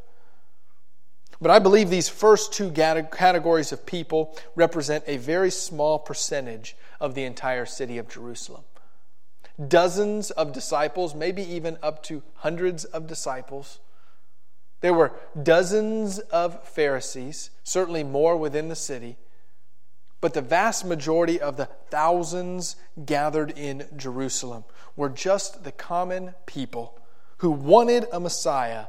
But 1.40 1.50
I 1.50 1.58
believe 1.58 1.90
these 1.90 2.08
first 2.08 2.52
two 2.52 2.70
categories 2.70 3.72
of 3.72 3.84
people 3.84 4.36
represent 4.54 5.04
a 5.06 5.18
very 5.18 5.50
small 5.50 5.98
percentage 5.98 6.76
of 7.00 7.14
the 7.14 7.24
entire 7.24 7.66
city 7.66 7.98
of 7.98 8.08
Jerusalem. 8.08 8.64
Dozens 9.68 10.30
of 10.30 10.52
disciples, 10.52 11.14
maybe 11.14 11.42
even 11.42 11.76
up 11.82 12.02
to 12.04 12.22
hundreds 12.36 12.84
of 12.84 13.06
disciples. 13.06 13.80
There 14.80 14.94
were 14.94 15.12
dozens 15.40 16.18
of 16.18 16.66
Pharisees, 16.66 17.50
certainly 17.62 18.04
more 18.04 18.36
within 18.36 18.68
the 18.68 18.76
city. 18.76 19.16
But 20.24 20.32
the 20.32 20.40
vast 20.40 20.86
majority 20.86 21.38
of 21.38 21.58
the 21.58 21.66
thousands 21.90 22.76
gathered 23.04 23.50
in 23.58 23.86
Jerusalem 23.94 24.64
were 24.96 25.10
just 25.10 25.64
the 25.64 25.70
common 25.70 26.32
people 26.46 26.98
who 27.40 27.50
wanted 27.50 28.06
a 28.10 28.18
Messiah 28.18 28.86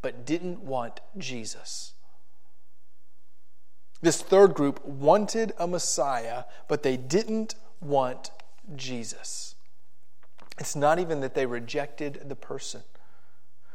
but 0.00 0.24
didn't 0.24 0.62
want 0.62 1.00
Jesus. 1.18 1.92
This 4.00 4.22
third 4.22 4.54
group 4.54 4.82
wanted 4.82 5.52
a 5.58 5.66
Messiah, 5.66 6.44
but 6.68 6.82
they 6.82 6.96
didn't 6.96 7.54
want 7.82 8.30
Jesus. 8.74 9.56
It's 10.58 10.74
not 10.74 10.98
even 10.98 11.20
that 11.20 11.34
they 11.34 11.44
rejected 11.44 12.30
the 12.30 12.34
person. 12.34 12.80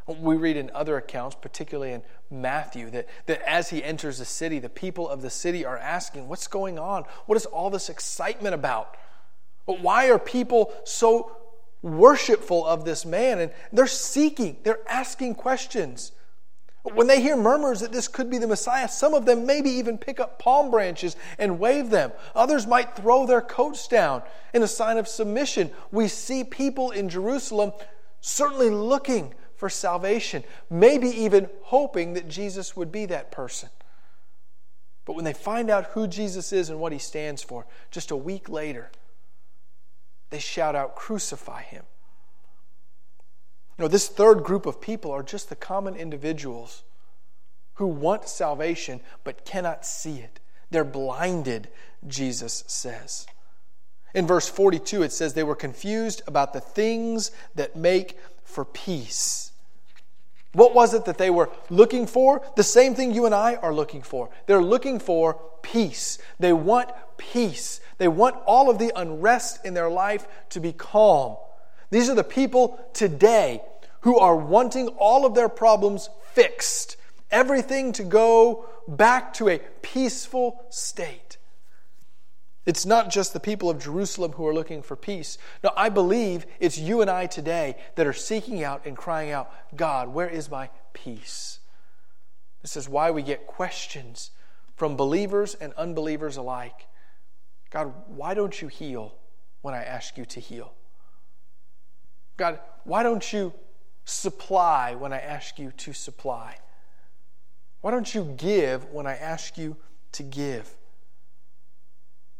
We 0.08 0.38
read 0.38 0.56
in 0.56 0.72
other 0.74 0.96
accounts, 0.96 1.36
particularly 1.40 1.92
in 1.92 2.02
Matthew, 2.32 2.90
that, 2.92 3.08
that 3.26 3.42
as 3.42 3.70
he 3.70 3.84
enters 3.84 4.20
the 4.20 4.26
city, 4.26 4.60
the 4.60 4.70
people 4.70 5.10
of 5.10 5.22
the 5.22 5.30
city 5.30 5.66
are 5.66 5.78
asking, 5.78 6.30
What's 6.30 6.48
going 6.48 6.80
on? 6.80 7.04
What 7.26 7.36
is 7.36 7.46
all 7.46 7.70
this 7.70 7.90
excitement 7.90 8.56
about? 8.56 8.96
Why 9.66 10.10
are 10.10 10.18
people 10.18 10.74
so 10.86 11.36
worshipful 11.82 12.66
of 12.66 12.86
this 12.86 13.06
man? 13.06 13.40
And 13.40 13.52
they're 13.74 13.86
seeking, 13.86 14.58
they're 14.64 14.80
asking 14.88 15.36
questions. 15.36 16.14
When 16.94 17.08
they 17.08 17.22
hear 17.22 17.36
murmurs 17.36 17.82
that 17.82 17.92
this 17.92 18.08
could 18.08 18.30
be 18.30 18.38
the 18.38 18.48
Messiah, 18.48 18.88
some 18.88 19.14
of 19.14 19.26
them 19.26 19.46
maybe 19.46 19.70
even 19.72 19.98
pick 19.98 20.22
up 20.22 20.40
palm 20.40 20.72
branches 20.72 21.18
and 21.38 21.60
wave 21.60 21.90
them. 21.90 22.14
Others 22.34 22.66
might 22.66 22.96
throw 22.96 23.26
their 23.26 23.42
coats 23.42 23.90
down 23.90 24.24
in 24.54 24.64
a 24.64 24.68
sign 24.68 24.98
of 24.98 25.08
submission. 25.08 25.70
We 25.92 26.08
see 26.08 26.46
people 26.46 26.92
in 26.92 27.10
Jerusalem 27.10 27.74
certainly 28.22 28.70
looking 28.70 29.34
for 29.58 29.70
salvation, 29.70 30.44
maybe 30.70 31.10
even 31.10 31.50
hoping 31.64 32.14
that 32.14 32.30
Jesus 32.30 32.78
would 32.78 32.92
be 32.92 33.06
that 33.08 33.32
person. 33.32 33.70
But 35.04 35.16
when 35.16 35.26
they 35.26 35.34
find 35.34 35.70
out 35.70 35.86
who 35.88 36.08
Jesus 36.08 36.54
is 36.54 36.70
and 36.70 36.80
what 36.80 36.92
he 36.92 37.00
stands 37.00 37.42
for, 37.42 37.66
just 37.92 38.12
a 38.12 38.16
week 38.16 38.50
later, 38.50 38.92
they 40.30 40.40
shout 40.40 40.76
out, 40.76 40.96
Crucify 40.96 41.64
him. 41.64 41.84
You 43.78 43.84
know, 43.84 43.88
this 43.88 44.08
third 44.08 44.44
group 44.44 44.66
of 44.66 44.82
people 44.82 45.12
are 45.12 45.24
just 45.24 45.50
the 45.50 45.56
common 45.56 45.96
individuals 45.96 46.84
who 47.76 47.88
want 47.88 48.28
salvation 48.28 49.00
but 49.24 49.46
cannot 49.46 49.86
see 49.86 50.18
it. 50.18 50.40
They're 50.70 50.84
blinded, 50.84 51.70
Jesus 52.08 52.64
says. 52.68 53.28
In 54.14 54.26
verse 54.28 54.50
42, 54.50 55.04
it 55.04 55.12
says 55.12 55.34
they 55.34 55.44
were 55.44 55.56
confused 55.56 56.22
about 56.28 56.54
the 56.54 56.60
things 56.60 57.32
that 57.56 57.76
make 57.76 58.18
for 58.48 58.66
peace. 58.66 59.52
What 60.54 60.74
was 60.74 60.94
it 60.94 61.06
that 61.06 61.20
they 61.20 61.30
were 61.30 61.52
looking 61.70 62.08
for? 62.08 62.42
The 62.56 62.64
same 62.64 62.96
thing 62.96 63.14
you 63.14 63.26
and 63.26 63.36
I 63.36 63.56
are 63.56 63.74
looking 63.74 64.02
for. 64.02 64.30
They're 64.48 64.64
looking 64.64 64.98
for 64.98 65.40
peace. 65.62 66.18
They 66.40 66.54
want 66.54 66.90
peace. 67.18 67.82
They 67.98 68.08
want 68.08 68.38
all 68.46 68.70
of 68.70 68.80
the 68.80 68.92
unrest 68.96 69.66
in 69.66 69.74
their 69.74 69.90
life 69.90 70.26
to 70.50 70.60
be 70.60 70.74
calm. 70.74 71.36
These 71.92 72.10
are 72.10 72.16
the 72.16 72.24
people 72.24 72.84
today 72.94 73.62
who 74.02 74.18
are 74.18 74.36
wanting 74.36 74.88
all 74.88 75.26
of 75.26 75.36
their 75.36 75.50
problems 75.50 76.10
fixed, 76.32 76.96
everything 77.30 77.92
to 77.92 78.04
go 78.04 78.66
back 78.88 79.34
to 79.34 79.50
a 79.50 79.60
peaceful 79.82 80.64
state. 80.70 81.27
It's 82.68 82.86
not 82.86 83.10
just 83.10 83.32
the 83.32 83.40
people 83.40 83.70
of 83.70 83.82
Jerusalem 83.82 84.34
who 84.34 84.46
are 84.46 84.54
looking 84.54 84.82
for 84.82 84.98
peace. 84.98 85.38
No, 85.64 85.72
I 85.78 85.88
believe 85.88 86.46
it's 86.60 86.78
you 86.78 87.00
and 87.00 87.10
I 87.10 87.26
today 87.26 87.78
that 87.96 88.06
are 88.06 88.12
seeking 88.12 88.62
out 88.62 88.86
and 88.86 88.98
crying 88.98 89.32
out, 89.32 89.50
God, 89.78 90.10
where 90.10 90.28
is 90.28 90.52
my 90.52 90.70
peace? 90.92 91.60
This 92.62 92.76
is 92.76 92.90
why 92.90 93.10
we 93.10 93.22
get 93.24 93.48
questions 93.48 94.32
from 94.76 94.98
believers 94.98 95.56
and 95.56 95.72
unbelievers 95.76 96.36
alike. 96.36 96.88
God, 97.70 97.94
why 98.08 98.34
don't 98.34 98.62
you 98.62 98.68
heal 98.68 99.16
when 99.62 99.74
I 99.74 99.84
ask 99.84 100.18
you 100.18 100.26
to 100.26 100.42
heal? 100.42 100.74
God, 102.36 102.60
why 102.84 103.02
don't 103.02 103.32
you 103.32 103.54
supply 104.04 104.94
when 104.94 105.14
I 105.14 105.20
ask 105.20 105.58
you 105.58 105.72
to 105.72 105.94
supply? 105.94 106.58
Why 107.80 107.92
don't 107.92 108.14
you 108.14 108.26
give 108.38 108.90
when 108.92 109.08
I 109.08 109.16
ask 109.16 109.58
you 109.58 109.78
to 110.12 110.24
give? 110.24 110.76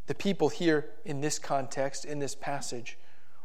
The 0.08 0.14
people 0.14 0.48
here 0.48 0.86
in 1.04 1.20
this 1.20 1.38
context, 1.38 2.04
in 2.06 2.18
this 2.18 2.34
passage, 2.34 2.98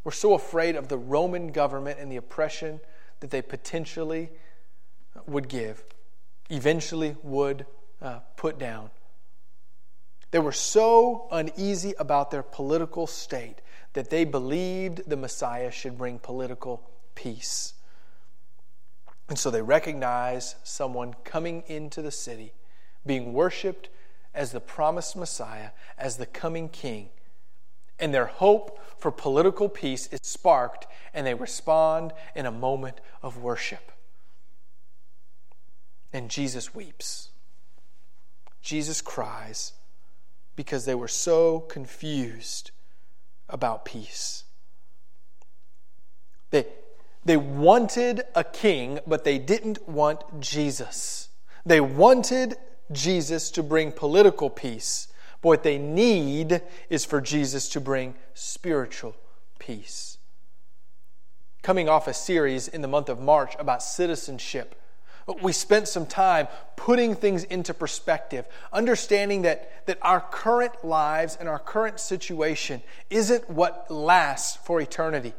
were 0.04 0.12
so 0.12 0.34
afraid 0.34 0.76
of 0.76 0.88
the 0.88 0.98
Roman 0.98 1.52
government 1.52 2.00
and 2.00 2.12
the 2.12 2.16
oppression 2.16 2.80
that 3.20 3.30
they 3.32 3.42
potentially 3.42 4.32
would 5.28 5.50
give, 5.50 5.84
eventually 6.50 7.16
would 7.22 7.66
uh, 8.02 8.20
put 8.38 8.58
down. 8.58 8.90
They 10.32 10.40
were 10.40 10.54
so 10.54 11.28
uneasy 11.32 11.94
about 12.00 12.32
their 12.32 12.44
political 12.44 13.08
state 13.08 13.62
that 13.92 14.10
they 14.10 14.24
believed 14.24 15.08
the 15.08 15.18
Messiah 15.18 15.70
should 15.70 15.98
bring 15.98 16.18
political 16.18 16.90
peace. 17.14 17.74
And 19.28 19.38
so 19.38 19.52
they 19.52 19.62
recognize 19.62 20.56
someone 20.64 21.14
coming 21.26 21.64
into 21.68 22.02
the 22.02 22.12
city, 22.12 22.54
being 23.06 23.34
worshiped 23.34 23.90
as 24.34 24.52
the 24.52 24.60
promised 24.60 25.16
Messiah, 25.16 25.70
as 25.98 26.18
the 26.18 26.26
coming 26.26 26.70
King. 26.70 27.10
And 28.00 28.14
their 28.14 28.26
hope 28.26 28.80
for 28.98 29.12
political 29.12 29.70
peace 29.70 30.08
is 30.08 30.20
sparked, 30.24 30.88
and 31.14 31.26
they 31.26 31.34
respond 31.34 32.14
in 32.36 32.46
a 32.46 32.52
moment 32.52 33.00
of 33.22 33.38
worship. 33.38 33.92
And 36.12 36.30
Jesus 36.30 36.74
weeps. 36.74 37.30
Jesus 38.62 39.02
cries 39.02 39.74
because 40.56 40.86
they 40.86 40.96
were 40.96 41.08
so 41.08 41.60
confused 41.60 42.72
about 43.50 43.86
peace. 43.86 44.44
They, 46.52 46.68
they 47.26 47.38
wanted 47.38 48.24
a 48.36 48.44
king, 48.44 49.00
but 49.08 49.24
they 49.24 49.38
didn't 49.38 49.88
want 49.88 50.40
Jesus. 50.40 51.30
They 51.66 51.82
wanted 51.82 52.56
Jesus 52.94 53.52
to 53.52 53.64
bring 53.64 53.92
political 53.92 54.50
peace, 54.50 55.08
but 55.42 55.50
what 55.50 55.64
they 55.64 55.78
need 55.78 56.62
is 56.90 57.06
for 57.06 57.20
Jesus 57.22 57.70
to 57.70 57.82
bring 57.82 58.16
spiritual 58.34 59.16
peace. 59.60 60.18
Coming 61.62 61.88
off 61.88 62.08
a 62.08 62.14
series 62.14 62.68
in 62.68 62.82
the 62.82 62.88
month 62.88 63.10
of 63.10 63.20
March 63.20 63.56
about 63.58 63.82
citizenship, 63.82 64.80
we 65.42 65.54
spent 65.54 65.88
some 65.88 66.06
time 66.06 66.48
putting 66.76 67.16
things 67.16 67.46
into 67.46 67.74
perspective, 67.74 68.46
understanding 68.74 69.44
that, 69.44 69.86
that 69.86 69.98
our 70.02 70.20
current 70.20 70.84
lives 70.84 71.38
and 71.40 71.48
our 71.48 71.60
current 71.60 72.00
situation 72.00 72.82
isn't 73.10 73.50
what 73.50 73.90
lasts 73.90 74.58
for 74.66 74.82
eternity. 74.82 75.34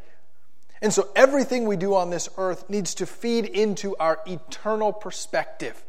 And 0.81 0.93
so 0.93 1.09
everything 1.15 1.67
we 1.67 1.77
do 1.77 1.95
on 1.95 2.11
this 2.11 2.29
earth 2.37 2.69
needs 2.69 2.95
to 2.97 3.07
feed 3.07 3.47
into 3.47 3.97
our 3.97 4.21
eternal 4.27 4.93
perspective. 4.93 5.83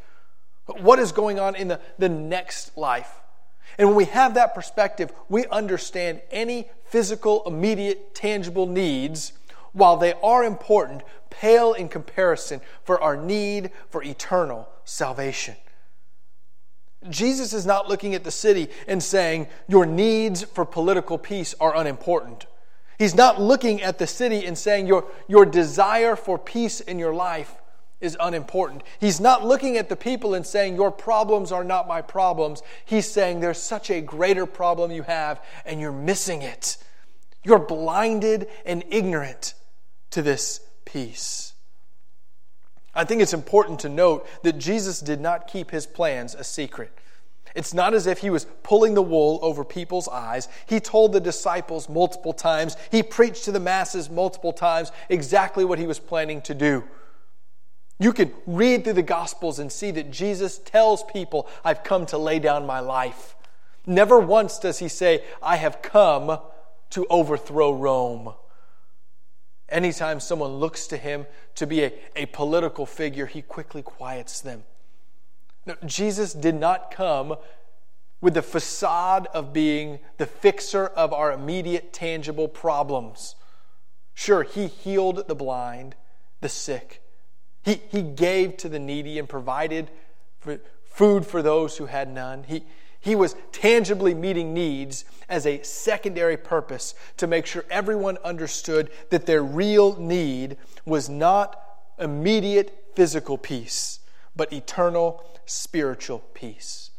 What 0.66 0.98
is 0.98 1.12
going 1.12 1.38
on 1.38 1.54
in 1.54 1.68
the, 1.68 1.80
the 1.98 2.08
next 2.08 2.76
life? 2.76 3.20
And 3.78 3.88
when 3.88 3.96
we 3.96 4.04
have 4.06 4.34
that 4.34 4.54
perspective, 4.54 5.12
we 5.28 5.46
understand 5.46 6.20
any 6.30 6.68
physical, 6.84 7.42
immediate, 7.46 8.14
tangible 8.14 8.66
needs, 8.66 9.32
while 9.72 9.96
they 9.96 10.14
are 10.22 10.42
important, 10.42 11.02
pale 11.28 11.74
in 11.74 11.88
comparison 11.88 12.60
for 12.82 13.00
our 13.00 13.16
need 13.16 13.70
for 13.90 14.02
eternal 14.02 14.68
salvation. 14.84 15.54
Jesus 17.10 17.52
is 17.52 17.66
not 17.66 17.88
looking 17.88 18.14
at 18.14 18.24
the 18.24 18.30
city 18.30 18.68
and 18.88 19.02
saying, 19.02 19.46
Your 19.68 19.84
needs 19.84 20.42
for 20.42 20.64
political 20.64 21.18
peace 21.18 21.54
are 21.60 21.76
unimportant. 21.76 22.46
He's 22.98 23.14
not 23.14 23.40
looking 23.40 23.82
at 23.82 23.98
the 23.98 24.06
city 24.06 24.46
and 24.46 24.56
saying, 24.56 24.86
Your, 24.86 25.04
your 25.28 25.44
desire 25.44 26.16
for 26.16 26.38
peace 26.38 26.80
in 26.80 26.98
your 26.98 27.14
life 27.14 27.54
is 28.00 28.16
unimportant. 28.20 28.82
He's 29.00 29.20
not 29.20 29.44
looking 29.44 29.76
at 29.76 29.88
the 29.88 29.96
people 29.96 30.34
and 30.34 30.46
saying, 30.46 30.76
Your 30.76 30.90
problems 30.90 31.52
are 31.52 31.64
not 31.64 31.88
my 31.88 32.02
problems. 32.02 32.62
He's 32.84 33.10
saying, 33.10 33.40
There's 33.40 33.58
such 33.58 33.90
a 33.90 34.00
greater 34.00 34.46
problem 34.46 34.90
you 34.90 35.02
have, 35.02 35.42
and 35.64 35.80
you're 35.80 35.92
missing 35.92 36.42
it. 36.42 36.76
You're 37.42 37.58
blinded 37.58 38.48
and 38.64 38.84
ignorant 38.90 39.54
to 40.10 40.20
this 40.20 40.60
peace. 40.84 41.54
I 42.94 43.04
think 43.04 43.20
it's 43.20 43.34
important 43.34 43.80
to 43.80 43.88
note 43.88 44.26
that 44.42 44.58
Jesus 44.58 45.00
did 45.00 45.20
not 45.20 45.46
keep 45.46 45.70
his 45.70 45.86
plans 45.86 46.34
a 46.34 46.44
secret. 46.44 46.90
It's 47.54 47.72
not 47.72 47.94
as 47.94 48.06
if 48.06 48.18
he 48.18 48.30
was 48.30 48.46
pulling 48.62 48.94
the 48.94 49.02
wool 49.02 49.38
over 49.42 49.64
people's 49.64 50.08
eyes. 50.08 50.48
He 50.66 50.80
told 50.80 51.12
the 51.12 51.20
disciples 51.20 51.88
multiple 51.88 52.34
times, 52.34 52.76
he 52.90 53.02
preached 53.02 53.44
to 53.44 53.52
the 53.52 53.60
masses 53.60 54.10
multiple 54.10 54.52
times 54.52 54.92
exactly 55.08 55.64
what 55.64 55.78
he 55.78 55.86
was 55.86 55.98
planning 55.98 56.42
to 56.42 56.54
do. 56.54 56.84
You 57.98 58.12
can 58.12 58.32
read 58.46 58.84
through 58.84 58.94
the 58.94 59.02
Gospels 59.02 59.58
and 59.58 59.72
see 59.72 59.90
that 59.92 60.10
Jesus 60.10 60.58
tells 60.58 61.02
people, 61.04 61.48
I've 61.64 61.82
come 61.82 62.04
to 62.06 62.18
lay 62.18 62.38
down 62.38 62.66
my 62.66 62.80
life. 62.80 63.34
Never 63.86 64.18
once 64.18 64.58
does 64.58 64.80
he 64.80 64.88
say, 64.88 65.24
I 65.42 65.56
have 65.56 65.80
come 65.80 66.38
to 66.90 67.06
overthrow 67.08 67.72
Rome. 67.72 68.34
Anytime 69.68 70.20
someone 70.20 70.56
looks 70.56 70.86
to 70.88 70.96
him 70.96 71.26
to 71.54 71.66
be 71.66 71.84
a, 71.84 71.92
a 72.14 72.26
political 72.26 72.86
figure, 72.86 73.26
he 73.26 73.42
quickly 73.42 73.82
quiets 73.82 74.40
them. 74.40 74.64
No, 75.64 75.74
Jesus 75.84 76.32
did 76.32 76.54
not 76.54 76.90
come 76.90 77.36
with 78.20 78.34
the 78.34 78.42
facade 78.42 79.26
of 79.34 79.52
being 79.52 79.98
the 80.18 80.26
fixer 80.26 80.86
of 80.86 81.12
our 81.12 81.32
immediate, 81.32 81.92
tangible 81.92 82.48
problems. 82.48 83.34
Sure, 84.14 84.42
he 84.42 84.66
healed 84.66 85.26
the 85.28 85.34
blind, 85.34 85.94
the 86.40 86.48
sick, 86.48 87.02
he, 87.66 87.82
he 87.90 88.00
gave 88.00 88.56
to 88.58 88.68
the 88.68 88.78
needy 88.78 89.18
and 89.18 89.28
provided 89.28 89.90
for 90.38 90.60
food 90.84 91.26
for 91.26 91.42
those 91.42 91.76
who 91.76 91.86
had 91.86 92.08
none. 92.08 92.44
He, 92.44 92.64
he 93.00 93.16
was 93.16 93.34
tangibly 93.50 94.14
meeting 94.14 94.54
needs 94.54 95.04
as 95.28 95.46
a 95.46 95.60
secondary 95.62 96.36
purpose 96.36 96.94
to 97.16 97.26
make 97.26 97.44
sure 97.44 97.64
everyone 97.68 98.18
understood 98.24 98.88
that 99.10 99.26
their 99.26 99.42
real 99.42 99.96
need 99.96 100.56
was 100.84 101.08
not 101.08 101.60
immediate 101.98 102.92
physical 102.94 103.36
peace, 103.36 103.98
but 104.36 104.52
eternal 104.52 105.24
spiritual 105.44 106.20
peace. 106.34 106.90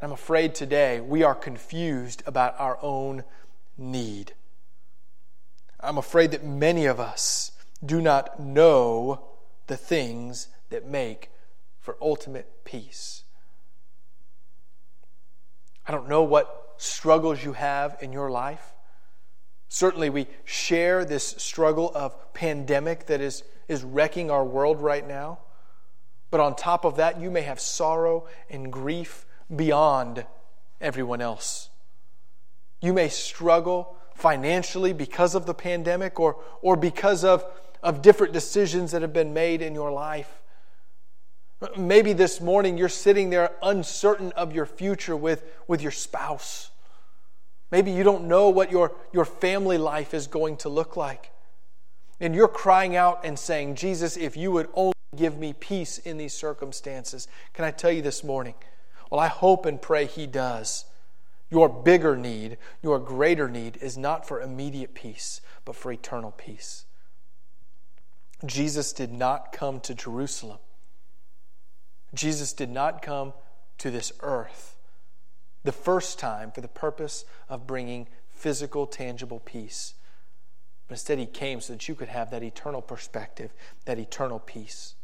I'm 0.00 0.12
afraid 0.12 0.54
today 0.54 1.00
we 1.02 1.22
are 1.22 1.34
confused 1.34 2.22
about 2.24 2.58
our 2.58 2.78
own 2.80 3.24
need. 3.76 4.32
I'm 5.78 5.98
afraid 5.98 6.30
that 6.30 6.44
many 6.44 6.86
of 6.86 6.98
us 6.98 7.52
do 7.84 8.00
not 8.00 8.40
know 8.40 9.26
the 9.70 9.76
things 9.76 10.48
that 10.70 10.84
make 10.84 11.30
for 11.78 11.96
ultimate 12.02 12.64
peace. 12.64 13.22
I 15.86 15.92
don't 15.92 16.08
know 16.08 16.24
what 16.24 16.74
struggles 16.76 17.44
you 17.44 17.52
have 17.52 17.96
in 18.00 18.12
your 18.12 18.32
life. 18.32 18.74
Certainly, 19.68 20.10
we 20.10 20.26
share 20.44 21.04
this 21.04 21.24
struggle 21.38 21.92
of 21.94 22.34
pandemic 22.34 23.06
that 23.06 23.20
is, 23.20 23.44
is 23.68 23.84
wrecking 23.84 24.28
our 24.28 24.44
world 24.44 24.82
right 24.82 25.06
now. 25.06 25.38
But 26.32 26.40
on 26.40 26.56
top 26.56 26.84
of 26.84 26.96
that, 26.96 27.20
you 27.20 27.30
may 27.30 27.42
have 27.42 27.60
sorrow 27.60 28.26
and 28.48 28.72
grief 28.72 29.24
beyond 29.54 30.26
everyone 30.80 31.20
else. 31.20 31.70
You 32.80 32.92
may 32.92 33.08
struggle 33.08 33.96
financially 34.16 34.92
because 34.92 35.36
of 35.36 35.46
the 35.46 35.54
pandemic 35.54 36.18
or, 36.18 36.42
or 36.60 36.74
because 36.74 37.24
of 37.24 37.44
of 37.82 38.02
different 38.02 38.32
decisions 38.32 38.92
that 38.92 39.02
have 39.02 39.12
been 39.12 39.32
made 39.32 39.62
in 39.62 39.74
your 39.74 39.92
life. 39.92 40.40
Maybe 41.76 42.12
this 42.12 42.40
morning 42.40 42.78
you're 42.78 42.88
sitting 42.88 43.30
there 43.30 43.52
uncertain 43.62 44.32
of 44.32 44.54
your 44.54 44.66
future 44.66 45.16
with, 45.16 45.44
with 45.68 45.82
your 45.82 45.92
spouse. 45.92 46.70
Maybe 47.70 47.90
you 47.92 48.02
don't 48.02 48.24
know 48.24 48.48
what 48.48 48.70
your, 48.70 48.92
your 49.12 49.24
family 49.24 49.78
life 49.78 50.14
is 50.14 50.26
going 50.26 50.56
to 50.58 50.68
look 50.68 50.96
like. 50.96 51.30
And 52.18 52.34
you're 52.34 52.48
crying 52.48 52.96
out 52.96 53.20
and 53.24 53.38
saying, 53.38 53.76
Jesus, 53.76 54.16
if 54.16 54.36
you 54.36 54.50
would 54.52 54.68
only 54.74 54.94
give 55.16 55.38
me 55.38 55.52
peace 55.52 55.98
in 55.98 56.18
these 56.18 56.32
circumstances. 56.32 57.28
Can 57.52 57.64
I 57.64 57.70
tell 57.70 57.90
you 57.90 58.02
this 58.02 58.22
morning? 58.22 58.54
Well, 59.10 59.20
I 59.20 59.28
hope 59.28 59.66
and 59.66 59.80
pray 59.80 60.06
He 60.06 60.26
does. 60.26 60.84
Your 61.50 61.68
bigger 61.68 62.16
need, 62.16 62.58
your 62.80 63.00
greater 63.00 63.48
need, 63.48 63.76
is 63.78 63.98
not 63.98 64.26
for 64.26 64.40
immediate 64.40 64.94
peace, 64.94 65.40
but 65.64 65.74
for 65.74 65.90
eternal 65.90 66.30
peace. 66.30 66.84
Jesus 68.44 68.92
did 68.92 69.12
not 69.12 69.52
come 69.52 69.80
to 69.80 69.94
Jerusalem. 69.94 70.58
Jesus 72.14 72.52
did 72.52 72.70
not 72.70 73.02
come 73.02 73.32
to 73.78 73.90
this 73.90 74.12
earth 74.20 74.76
the 75.62 75.72
first 75.72 76.18
time 76.18 76.50
for 76.50 76.60
the 76.60 76.68
purpose 76.68 77.24
of 77.48 77.66
bringing 77.66 78.08
physical, 78.30 78.86
tangible 78.86 79.40
peace. 79.40 79.94
But 80.88 80.94
instead, 80.94 81.18
he 81.18 81.26
came 81.26 81.60
so 81.60 81.74
that 81.74 81.88
you 81.88 81.94
could 81.94 82.08
have 82.08 82.30
that 82.30 82.42
eternal 82.42 82.82
perspective, 82.82 83.52
that 83.84 83.98
eternal 83.98 84.38
peace. 84.38 84.94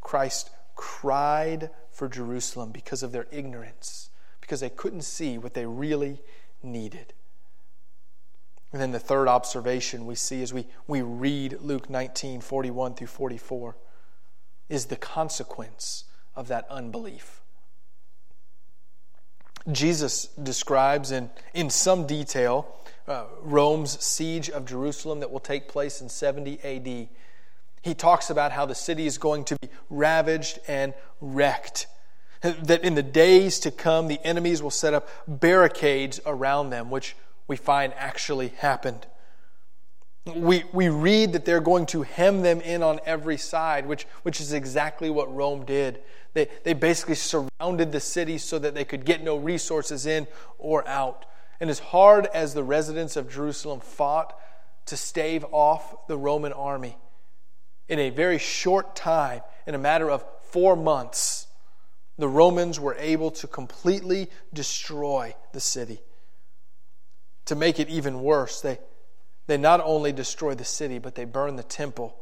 Christ 0.00 0.50
cried 0.74 1.70
for 1.90 2.08
Jerusalem 2.08 2.70
because 2.72 3.02
of 3.02 3.12
their 3.12 3.26
ignorance, 3.30 4.10
because 4.40 4.60
they 4.60 4.70
couldn't 4.70 5.02
see 5.02 5.38
what 5.38 5.54
they 5.54 5.66
really 5.66 6.22
needed. 6.62 7.12
And 8.76 8.82
then 8.82 8.92
the 8.92 8.98
third 8.98 9.26
observation 9.26 10.04
we 10.04 10.16
see 10.16 10.42
as 10.42 10.52
we, 10.52 10.66
we 10.86 11.00
read 11.00 11.62
Luke 11.62 11.88
19 11.88 12.42
41 12.42 12.92
through 12.92 13.06
44 13.06 13.74
is 14.68 14.84
the 14.84 14.96
consequence 14.96 16.04
of 16.34 16.48
that 16.48 16.66
unbelief. 16.68 17.40
Jesus 19.72 20.26
describes 20.26 21.10
in, 21.10 21.30
in 21.54 21.70
some 21.70 22.06
detail 22.06 22.68
uh, 23.08 23.24
Rome's 23.40 23.98
siege 24.04 24.50
of 24.50 24.66
Jerusalem 24.66 25.20
that 25.20 25.30
will 25.30 25.40
take 25.40 25.68
place 25.68 26.02
in 26.02 26.10
70 26.10 26.60
AD. 26.62 27.08
He 27.80 27.94
talks 27.94 28.28
about 28.28 28.52
how 28.52 28.66
the 28.66 28.74
city 28.74 29.06
is 29.06 29.16
going 29.16 29.44
to 29.44 29.56
be 29.56 29.70
ravaged 29.88 30.58
and 30.68 30.92
wrecked. 31.22 31.86
That 32.42 32.84
in 32.84 32.94
the 32.94 33.02
days 33.02 33.58
to 33.60 33.70
come, 33.70 34.08
the 34.08 34.20
enemies 34.22 34.62
will 34.62 34.70
set 34.70 34.92
up 34.92 35.08
barricades 35.26 36.20
around 36.26 36.68
them, 36.68 36.90
which 36.90 37.16
we 37.48 37.56
find 37.56 37.92
actually 37.96 38.48
happened. 38.48 39.06
We, 40.34 40.64
we 40.72 40.88
read 40.88 41.32
that 41.34 41.44
they're 41.44 41.60
going 41.60 41.86
to 41.86 42.02
hem 42.02 42.42
them 42.42 42.60
in 42.60 42.82
on 42.82 42.98
every 43.06 43.36
side, 43.36 43.86
which, 43.86 44.06
which 44.24 44.40
is 44.40 44.52
exactly 44.52 45.08
what 45.08 45.32
Rome 45.32 45.64
did. 45.64 46.00
They, 46.34 46.48
they 46.64 46.72
basically 46.72 47.14
surrounded 47.14 47.92
the 47.92 48.00
city 48.00 48.38
so 48.38 48.58
that 48.58 48.74
they 48.74 48.84
could 48.84 49.04
get 49.04 49.22
no 49.22 49.36
resources 49.36 50.04
in 50.04 50.26
or 50.58 50.86
out. 50.88 51.26
And 51.60 51.70
as 51.70 51.78
hard 51.78 52.26
as 52.34 52.54
the 52.54 52.64
residents 52.64 53.16
of 53.16 53.30
Jerusalem 53.30 53.80
fought 53.80 54.36
to 54.86 54.96
stave 54.96 55.44
off 55.52 56.08
the 56.08 56.18
Roman 56.18 56.52
army, 56.52 56.96
in 57.88 58.00
a 58.00 58.10
very 58.10 58.38
short 58.38 58.96
time, 58.96 59.42
in 59.64 59.76
a 59.76 59.78
matter 59.78 60.10
of 60.10 60.24
four 60.50 60.74
months, 60.74 61.46
the 62.18 62.28
Romans 62.28 62.80
were 62.80 62.96
able 62.98 63.30
to 63.30 63.46
completely 63.46 64.28
destroy 64.52 65.34
the 65.52 65.60
city 65.60 66.00
to 67.46 67.54
make 67.54 67.80
it 67.80 67.88
even 67.88 68.22
worse, 68.22 68.60
they, 68.60 68.78
they 69.46 69.56
not 69.56 69.80
only 69.82 70.12
destroy 70.12 70.54
the 70.54 70.64
city, 70.64 70.98
but 70.98 71.14
they 71.14 71.24
burn 71.24 71.56
the 71.56 71.62
temple. 71.62 72.16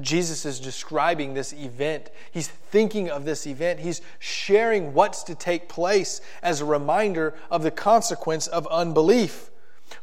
Jesus 0.00 0.46
is 0.46 0.60
describing 0.60 1.34
this 1.34 1.52
event. 1.52 2.10
He's 2.30 2.46
thinking 2.46 3.10
of 3.10 3.24
this 3.24 3.46
event. 3.46 3.80
He's 3.80 4.00
sharing 4.20 4.94
what's 4.94 5.24
to 5.24 5.34
take 5.34 5.68
place 5.68 6.20
as 6.42 6.60
a 6.60 6.64
reminder 6.64 7.34
of 7.50 7.64
the 7.64 7.72
consequence 7.72 8.46
of 8.46 8.68
unbelief. 8.68 9.50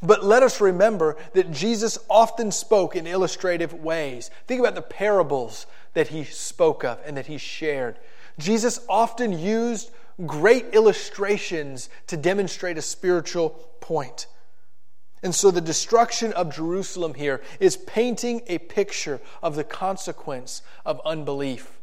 But 0.03 0.25
let 0.25 0.43
us 0.43 0.59
remember 0.59 1.15
that 1.33 1.51
Jesus 1.51 1.97
often 2.09 2.51
spoke 2.51 2.97
in 2.97 3.07
illustrative 3.07 3.73
ways. 3.73 4.29
Think 4.45 4.59
about 4.59 4.75
the 4.75 4.81
parables 4.81 5.65
that 5.93 6.09
he 6.09 6.25
spoke 6.25 6.83
of 6.83 6.99
and 7.05 7.15
that 7.15 7.27
he 7.27 7.37
shared. 7.37 7.97
Jesus 8.37 8.81
often 8.89 9.39
used 9.39 9.89
great 10.25 10.73
illustrations 10.73 11.89
to 12.07 12.17
demonstrate 12.17 12.77
a 12.77 12.81
spiritual 12.81 13.51
point. 13.81 14.27
And 15.23 15.33
so 15.33 15.51
the 15.51 15.61
destruction 15.61 16.33
of 16.33 16.53
Jerusalem 16.53 17.13
here 17.15 17.41
is 17.59 17.75
painting 17.75 18.41
a 18.47 18.59
picture 18.59 19.19
of 19.41 19.55
the 19.55 19.63
consequence 19.63 20.61
of 20.85 21.01
unbelief. 21.05 21.79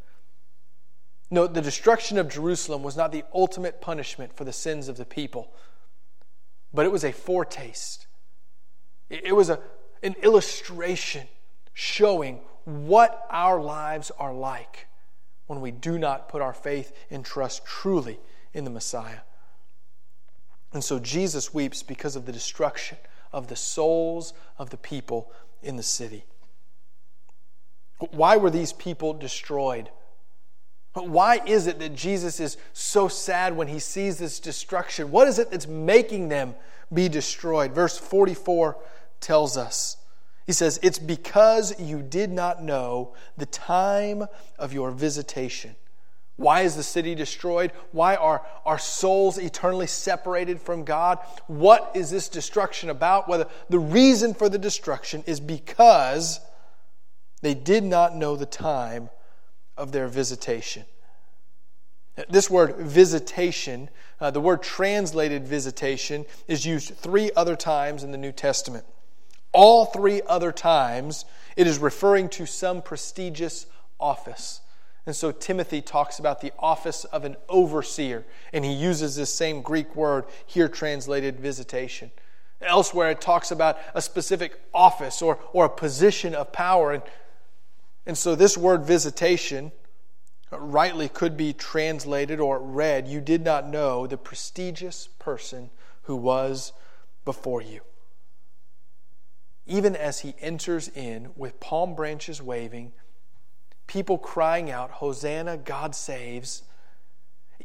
Note, 1.31 1.55
the 1.55 1.63
destruction 1.63 2.19
of 2.19 2.29
Jerusalem 2.29 2.83
was 2.83 2.97
not 2.97 3.11
the 3.11 3.25
ultimate 3.35 3.81
punishment 3.81 4.37
for 4.37 4.45
the 4.45 4.53
sins 4.53 4.89
of 4.89 4.97
the 4.97 5.05
people, 5.05 5.53
but 6.73 6.87
it 6.87 6.93
was 6.93 7.05
a 7.05 7.13
foretaste. 7.13 8.07
It 9.11 9.35
was 9.35 9.49
a, 9.49 9.61
an 10.03 10.15
illustration 10.23 11.27
showing 11.73 12.41
what 12.65 13.27
our 13.31 13.61
lives 13.61 14.11
are 14.19 14.33
like 14.33 14.87
when 15.47 15.61
we 15.61 15.71
do 15.71 15.99
not 15.99 16.29
put 16.29 16.43
our 16.43 16.55
faith 16.55 16.93
and 17.11 17.25
trust 17.25 17.65
truly 17.65 18.19
in 18.53 18.65
the 18.65 18.71
Messiah. 18.71 19.21
And 20.73 20.83
so 20.83 20.99
Jesus 20.99 21.55
weeps 21.55 21.83
because 21.83 22.17
of 22.17 22.27
the 22.27 22.33
destruction 22.33 22.99
of 23.33 23.49
the 23.49 23.57
souls 23.57 24.33
of 24.59 24.71
the 24.71 24.77
people 24.77 25.31
in 25.63 25.77
the 25.77 25.83
city. 25.83 26.25
Why 28.11 28.37
were 28.37 28.51
these 28.51 28.73
people 28.73 29.13
destroyed? 29.13 29.91
Why 30.95 31.41
is 31.45 31.67
it 31.67 31.79
that 31.81 31.95
Jesus 31.95 32.39
is 32.39 32.57
so 32.73 33.09
sad 33.09 33.57
when 33.57 33.69
he 33.69 33.79
sees 33.79 34.19
this 34.19 34.39
destruction? 34.39 35.11
What 35.11 35.27
is 35.27 35.39
it 35.39 35.51
that's 35.51 35.67
making 35.67 36.29
them 36.29 36.55
be 36.93 37.09
destroyed? 37.09 37.73
Verse 37.73 37.99
44 37.99 38.77
tells 39.21 39.57
us. 39.57 39.97
He 40.47 40.53
says, 40.53 40.79
It's 40.83 40.99
because 40.99 41.79
you 41.81 42.03
did 42.03 42.31
not 42.31 42.63
know 42.63 43.15
the 43.37 43.47
time 43.47 44.25
of 44.59 44.73
your 44.73 44.91
visitation. 44.91 45.77
Why 46.37 46.63
is 46.63 46.75
the 46.75 46.83
city 46.83 47.15
destroyed? 47.15 47.71
Why 47.93 48.17
are 48.17 48.45
our 48.67 48.79
souls 48.79 49.39
eternally 49.39 49.87
separated 49.87 50.61
from 50.61 50.85
God? 50.85 51.21
What 51.47 51.93
is 51.95 52.11
this 52.11 52.29
destruction 52.29 52.91
about? 52.91 53.29
Whether 53.29 53.47
the 53.69 53.79
reason 53.79 54.35
for 54.35 54.49
the 54.49 54.59
destruction 54.59 55.23
is 55.27 55.39
because 55.39 56.41
they 57.41 57.55
did 57.55 57.85
not 57.85 58.17
know 58.17 58.35
the 58.35 58.47
time 58.47 59.11
of 59.77 59.93
their 59.93 60.09
visitation. 60.09 60.85
This 62.29 62.49
word 62.49 62.77
visitation, 62.77 63.91
uh, 64.21 64.31
the 64.31 64.41
word 64.41 64.63
translated 64.63 65.47
visitation, 65.47 66.27
is 66.49 66.65
used 66.65 66.97
three 66.97 67.31
other 67.37 67.57
times 67.57 68.03
in 68.03 68.13
the 68.13 68.19
New 68.19 68.33
Testament. 68.33 68.85
All 69.55 69.87
three 69.87 70.21
other 70.27 70.53
times, 70.53 71.25
it 71.57 71.67
is 71.67 71.79
referring 71.79 72.29
to 72.31 72.45
some 72.45 72.83
prestigious 72.83 73.67
office. 74.01 74.61
And 75.07 75.15
so 75.15 75.31
Timothy 75.31 75.81
talks 75.81 76.19
about 76.19 76.41
the 76.41 76.53
office 76.59 77.05
of 77.05 77.25
an 77.25 77.37
overseer, 77.49 78.25
and 78.53 78.65
he 78.65 78.73
uses 78.73 79.17
this 79.17 79.33
same 79.33 79.63
Greek 79.63 79.95
word 79.95 80.25
here 80.45 80.69
translated 80.69 81.39
visitation. 81.39 82.11
Elsewhere, 82.61 83.11
it 83.11 83.21
talks 83.21 83.51
about 83.51 83.79
a 83.95 84.03
specific 84.03 84.59
office 84.73 85.23
or, 85.23 85.39
or 85.53 85.67
a 85.67 85.71
position 85.71 86.35
of 86.35 86.53
power. 86.53 86.93
And, 86.93 87.03
and 88.07 88.19
so 88.19 88.35
this 88.35 88.57
word 88.57 88.85
visitation 88.85 89.71
rightly 90.51 91.09
could 91.09 91.37
be 91.37 91.53
translated 91.53 92.41
or 92.41 92.59
read 92.59 93.07
You 93.07 93.21
did 93.21 93.45
not 93.45 93.69
know 93.69 94.07
the 94.07 94.17
prestigious 94.17 95.09
person 95.19 95.71
who 96.03 96.17
was 96.17 96.73
before 97.25 97.61
you. 97.61 97.83
Even 99.67 99.97
as 99.97 100.21
he 100.21 100.35
enters 100.41 100.89
in 100.89 101.31
with 101.37 101.59
palm 101.61 101.95
branches 101.95 102.43
waving, 102.43 102.93
people 103.87 104.19
crying 104.19 104.71
out, 104.71 104.91
Hosanna, 104.91 105.57
God 105.57 105.95
saves, 105.95 106.63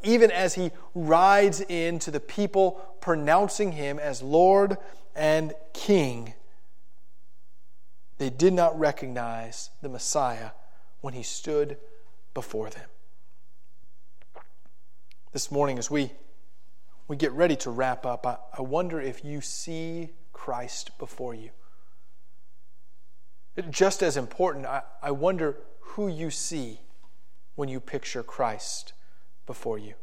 even 0.03 0.31
as 0.31 0.53
he 0.53 0.71
rides 0.95 1.61
in 1.61 1.99
to 1.99 2.11
the 2.11 2.19
people 2.19 2.81
pronouncing 3.01 3.73
him 3.73 3.99
as 3.99 4.21
Lord 4.21 4.77
and 5.15 5.53
King. 5.73 6.33
They 8.17 8.29
did 8.29 8.53
not 8.53 8.77
recognize 8.79 9.69
the 9.81 9.89
Messiah 9.89 10.51
when 11.01 11.13
he 11.13 11.23
stood 11.23 11.77
before 12.33 12.69
them. 12.69 12.87
This 15.31 15.51
morning, 15.51 15.77
as 15.77 15.91
we, 15.91 16.11
we 17.07 17.15
get 17.15 17.31
ready 17.33 17.55
to 17.57 17.69
wrap 17.69 18.05
up, 18.05 18.25
I, 18.25 18.37
I 18.57 18.61
wonder 18.61 18.99
if 18.99 19.23
you 19.23 19.41
see 19.41 20.09
Christ 20.33 20.97
before 20.97 21.33
you. 21.35 21.49
Just 23.69 24.03
as 24.03 24.17
important, 24.17 24.65
I, 24.65 24.83
I 25.01 25.11
wonder 25.11 25.57
who 25.79 26.07
you 26.07 26.29
see 26.29 26.79
when 27.55 27.67
you 27.67 27.79
picture 27.79 28.23
Christ 28.23 28.93
before 29.45 29.77
you. 29.77 29.95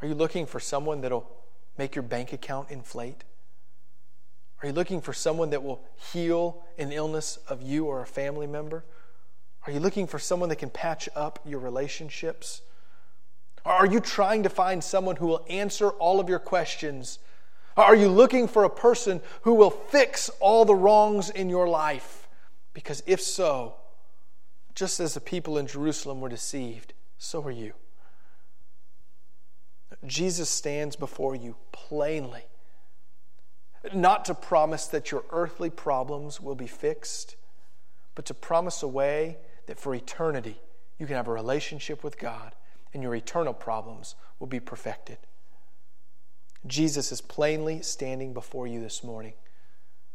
Are 0.00 0.08
you 0.08 0.14
looking 0.14 0.46
for 0.46 0.60
someone 0.60 1.00
that'll 1.00 1.28
make 1.76 1.94
your 1.94 2.02
bank 2.02 2.32
account 2.32 2.70
inflate? 2.70 3.24
Are 4.62 4.68
you 4.68 4.72
looking 4.72 5.00
for 5.00 5.12
someone 5.12 5.50
that 5.50 5.62
will 5.62 5.84
heal 6.12 6.62
an 6.78 6.92
illness 6.92 7.38
of 7.48 7.62
you 7.62 7.86
or 7.86 8.02
a 8.02 8.06
family 8.06 8.46
member? 8.46 8.84
Are 9.66 9.72
you 9.72 9.80
looking 9.80 10.06
for 10.06 10.18
someone 10.18 10.48
that 10.48 10.56
can 10.56 10.70
patch 10.70 11.08
up 11.14 11.40
your 11.44 11.60
relationships? 11.60 12.62
Are 13.64 13.86
you 13.86 14.00
trying 14.00 14.42
to 14.44 14.48
find 14.48 14.82
someone 14.82 15.16
who 15.16 15.26
will 15.26 15.44
answer 15.48 15.90
all 15.90 16.20
of 16.20 16.28
your 16.28 16.38
questions? 16.38 17.18
Are 17.78 17.94
you 17.94 18.08
looking 18.08 18.48
for 18.48 18.64
a 18.64 18.70
person 18.70 19.20
who 19.42 19.54
will 19.54 19.70
fix 19.70 20.30
all 20.40 20.64
the 20.64 20.74
wrongs 20.74 21.30
in 21.30 21.48
your 21.48 21.68
life? 21.68 22.26
Because 22.74 23.04
if 23.06 23.20
so, 23.20 23.76
just 24.74 24.98
as 24.98 25.14
the 25.14 25.20
people 25.20 25.56
in 25.56 25.68
Jerusalem 25.68 26.20
were 26.20 26.28
deceived, 26.28 26.92
so 27.18 27.40
are 27.44 27.52
you. 27.52 27.74
Jesus 30.04 30.48
stands 30.48 30.96
before 30.96 31.36
you 31.36 31.54
plainly, 31.70 32.42
not 33.94 34.24
to 34.24 34.34
promise 34.34 34.86
that 34.88 35.12
your 35.12 35.24
earthly 35.30 35.70
problems 35.70 36.40
will 36.40 36.56
be 36.56 36.66
fixed, 36.66 37.36
but 38.16 38.24
to 38.24 38.34
promise 38.34 38.82
a 38.82 38.88
way 38.88 39.38
that 39.66 39.78
for 39.78 39.94
eternity 39.94 40.60
you 40.98 41.06
can 41.06 41.14
have 41.14 41.28
a 41.28 41.32
relationship 41.32 42.02
with 42.02 42.18
God 42.18 42.56
and 42.92 43.04
your 43.04 43.14
eternal 43.14 43.54
problems 43.54 44.16
will 44.40 44.48
be 44.48 44.58
perfected. 44.58 45.18
Jesus 46.68 47.10
is 47.10 47.20
plainly 47.20 47.82
standing 47.82 48.32
before 48.32 48.66
you 48.66 48.80
this 48.80 49.02
morning. 49.02 49.34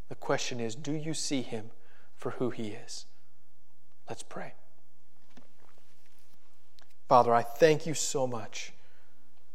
The 0.09 0.15
question 0.15 0.59
is 0.59 0.75
do 0.75 0.93
you 0.93 1.13
see 1.13 1.41
him 1.41 1.71
for 2.15 2.31
who 2.31 2.49
he 2.49 2.69
is? 2.69 3.05
Let's 4.07 4.23
pray. 4.23 4.53
Father, 7.07 7.33
I 7.33 7.41
thank 7.41 7.85
you 7.85 7.93
so 7.93 8.25
much 8.27 8.73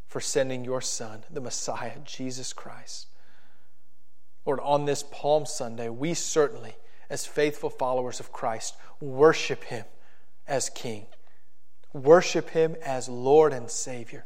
for 0.07 0.21
sending 0.21 0.65
your 0.65 0.81
Son, 0.81 1.25
the 1.31 1.41
Messiah, 1.41 1.99
Jesus 2.05 2.53
Christ. 2.53 3.09
Lord, 4.47 4.61
on 4.61 4.87
this 4.87 5.05
Palm 5.11 5.45
Sunday, 5.45 5.91
we 5.91 6.15
certainly, 6.15 6.77
as 7.11 7.27
faithful 7.27 7.69
followers 7.69 8.19
of 8.19 8.33
Christ, 8.33 8.77
worship 9.01 9.65
him 9.65 9.85
as 10.47 10.71
King, 10.71 11.07
worship 11.93 12.51
him 12.51 12.75
as 12.83 13.09
Lord 13.09 13.53
and 13.53 13.71
Savior. 13.71 14.25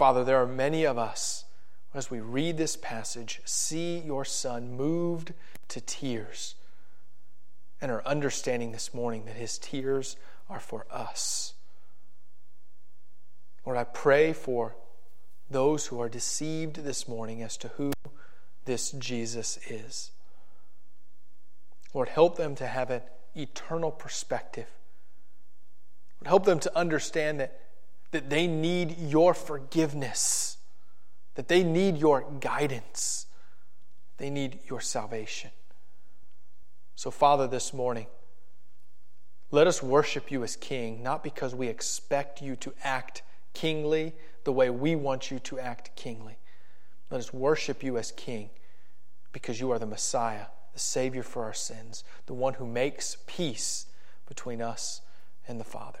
Father, 0.00 0.24
there 0.24 0.40
are 0.40 0.46
many 0.46 0.84
of 0.84 0.96
us, 0.96 1.44
as 1.92 2.10
we 2.10 2.20
read 2.20 2.56
this 2.56 2.74
passage, 2.74 3.42
see 3.44 3.98
your 3.98 4.24
Son 4.24 4.74
moved 4.74 5.34
to 5.68 5.78
tears 5.82 6.54
and 7.82 7.92
are 7.92 8.02
understanding 8.06 8.72
this 8.72 8.94
morning 8.94 9.26
that 9.26 9.36
his 9.36 9.58
tears 9.58 10.16
are 10.48 10.58
for 10.58 10.86
us. 10.90 11.52
Lord, 13.66 13.76
I 13.76 13.84
pray 13.84 14.32
for 14.32 14.74
those 15.50 15.88
who 15.88 16.00
are 16.00 16.08
deceived 16.08 16.76
this 16.76 17.06
morning 17.06 17.42
as 17.42 17.58
to 17.58 17.68
who 17.68 17.92
this 18.64 18.92
Jesus 18.92 19.58
is. 19.68 20.12
Lord, 21.92 22.08
help 22.08 22.38
them 22.38 22.54
to 22.54 22.66
have 22.66 22.88
an 22.90 23.02
eternal 23.36 23.90
perspective. 23.90 24.68
Lord, 26.22 26.28
help 26.28 26.46
them 26.46 26.60
to 26.60 26.74
understand 26.74 27.40
that, 27.40 27.60
that 28.10 28.30
they 28.30 28.46
need 28.46 28.98
your 28.98 29.34
forgiveness, 29.34 30.56
that 31.34 31.48
they 31.48 31.62
need 31.62 31.96
your 31.96 32.24
guidance, 32.40 33.26
they 34.18 34.30
need 34.30 34.60
your 34.68 34.80
salvation. 34.80 35.50
So, 36.94 37.10
Father, 37.10 37.46
this 37.46 37.72
morning, 37.72 38.06
let 39.50 39.66
us 39.66 39.82
worship 39.82 40.30
you 40.30 40.44
as 40.44 40.56
King, 40.56 41.02
not 41.02 41.24
because 41.24 41.54
we 41.54 41.68
expect 41.68 42.42
you 42.42 42.56
to 42.56 42.72
act 42.84 43.22
kingly 43.54 44.14
the 44.44 44.52
way 44.52 44.70
we 44.70 44.94
want 44.94 45.30
you 45.30 45.38
to 45.40 45.58
act 45.58 45.96
kingly. 45.96 46.38
Let 47.10 47.18
us 47.18 47.32
worship 47.32 47.82
you 47.82 47.96
as 47.96 48.12
King 48.12 48.50
because 49.32 49.60
you 49.60 49.70
are 49.70 49.78
the 49.78 49.86
Messiah 49.86 50.46
the 50.72 50.78
Savior 50.78 51.22
for 51.22 51.44
our 51.44 51.54
sins, 51.54 52.04
the 52.26 52.34
one 52.34 52.54
who 52.54 52.66
makes 52.66 53.16
peace 53.26 53.86
between 54.26 54.62
us 54.62 55.00
and 55.48 55.58
the 55.58 55.64
Father. 55.64 56.00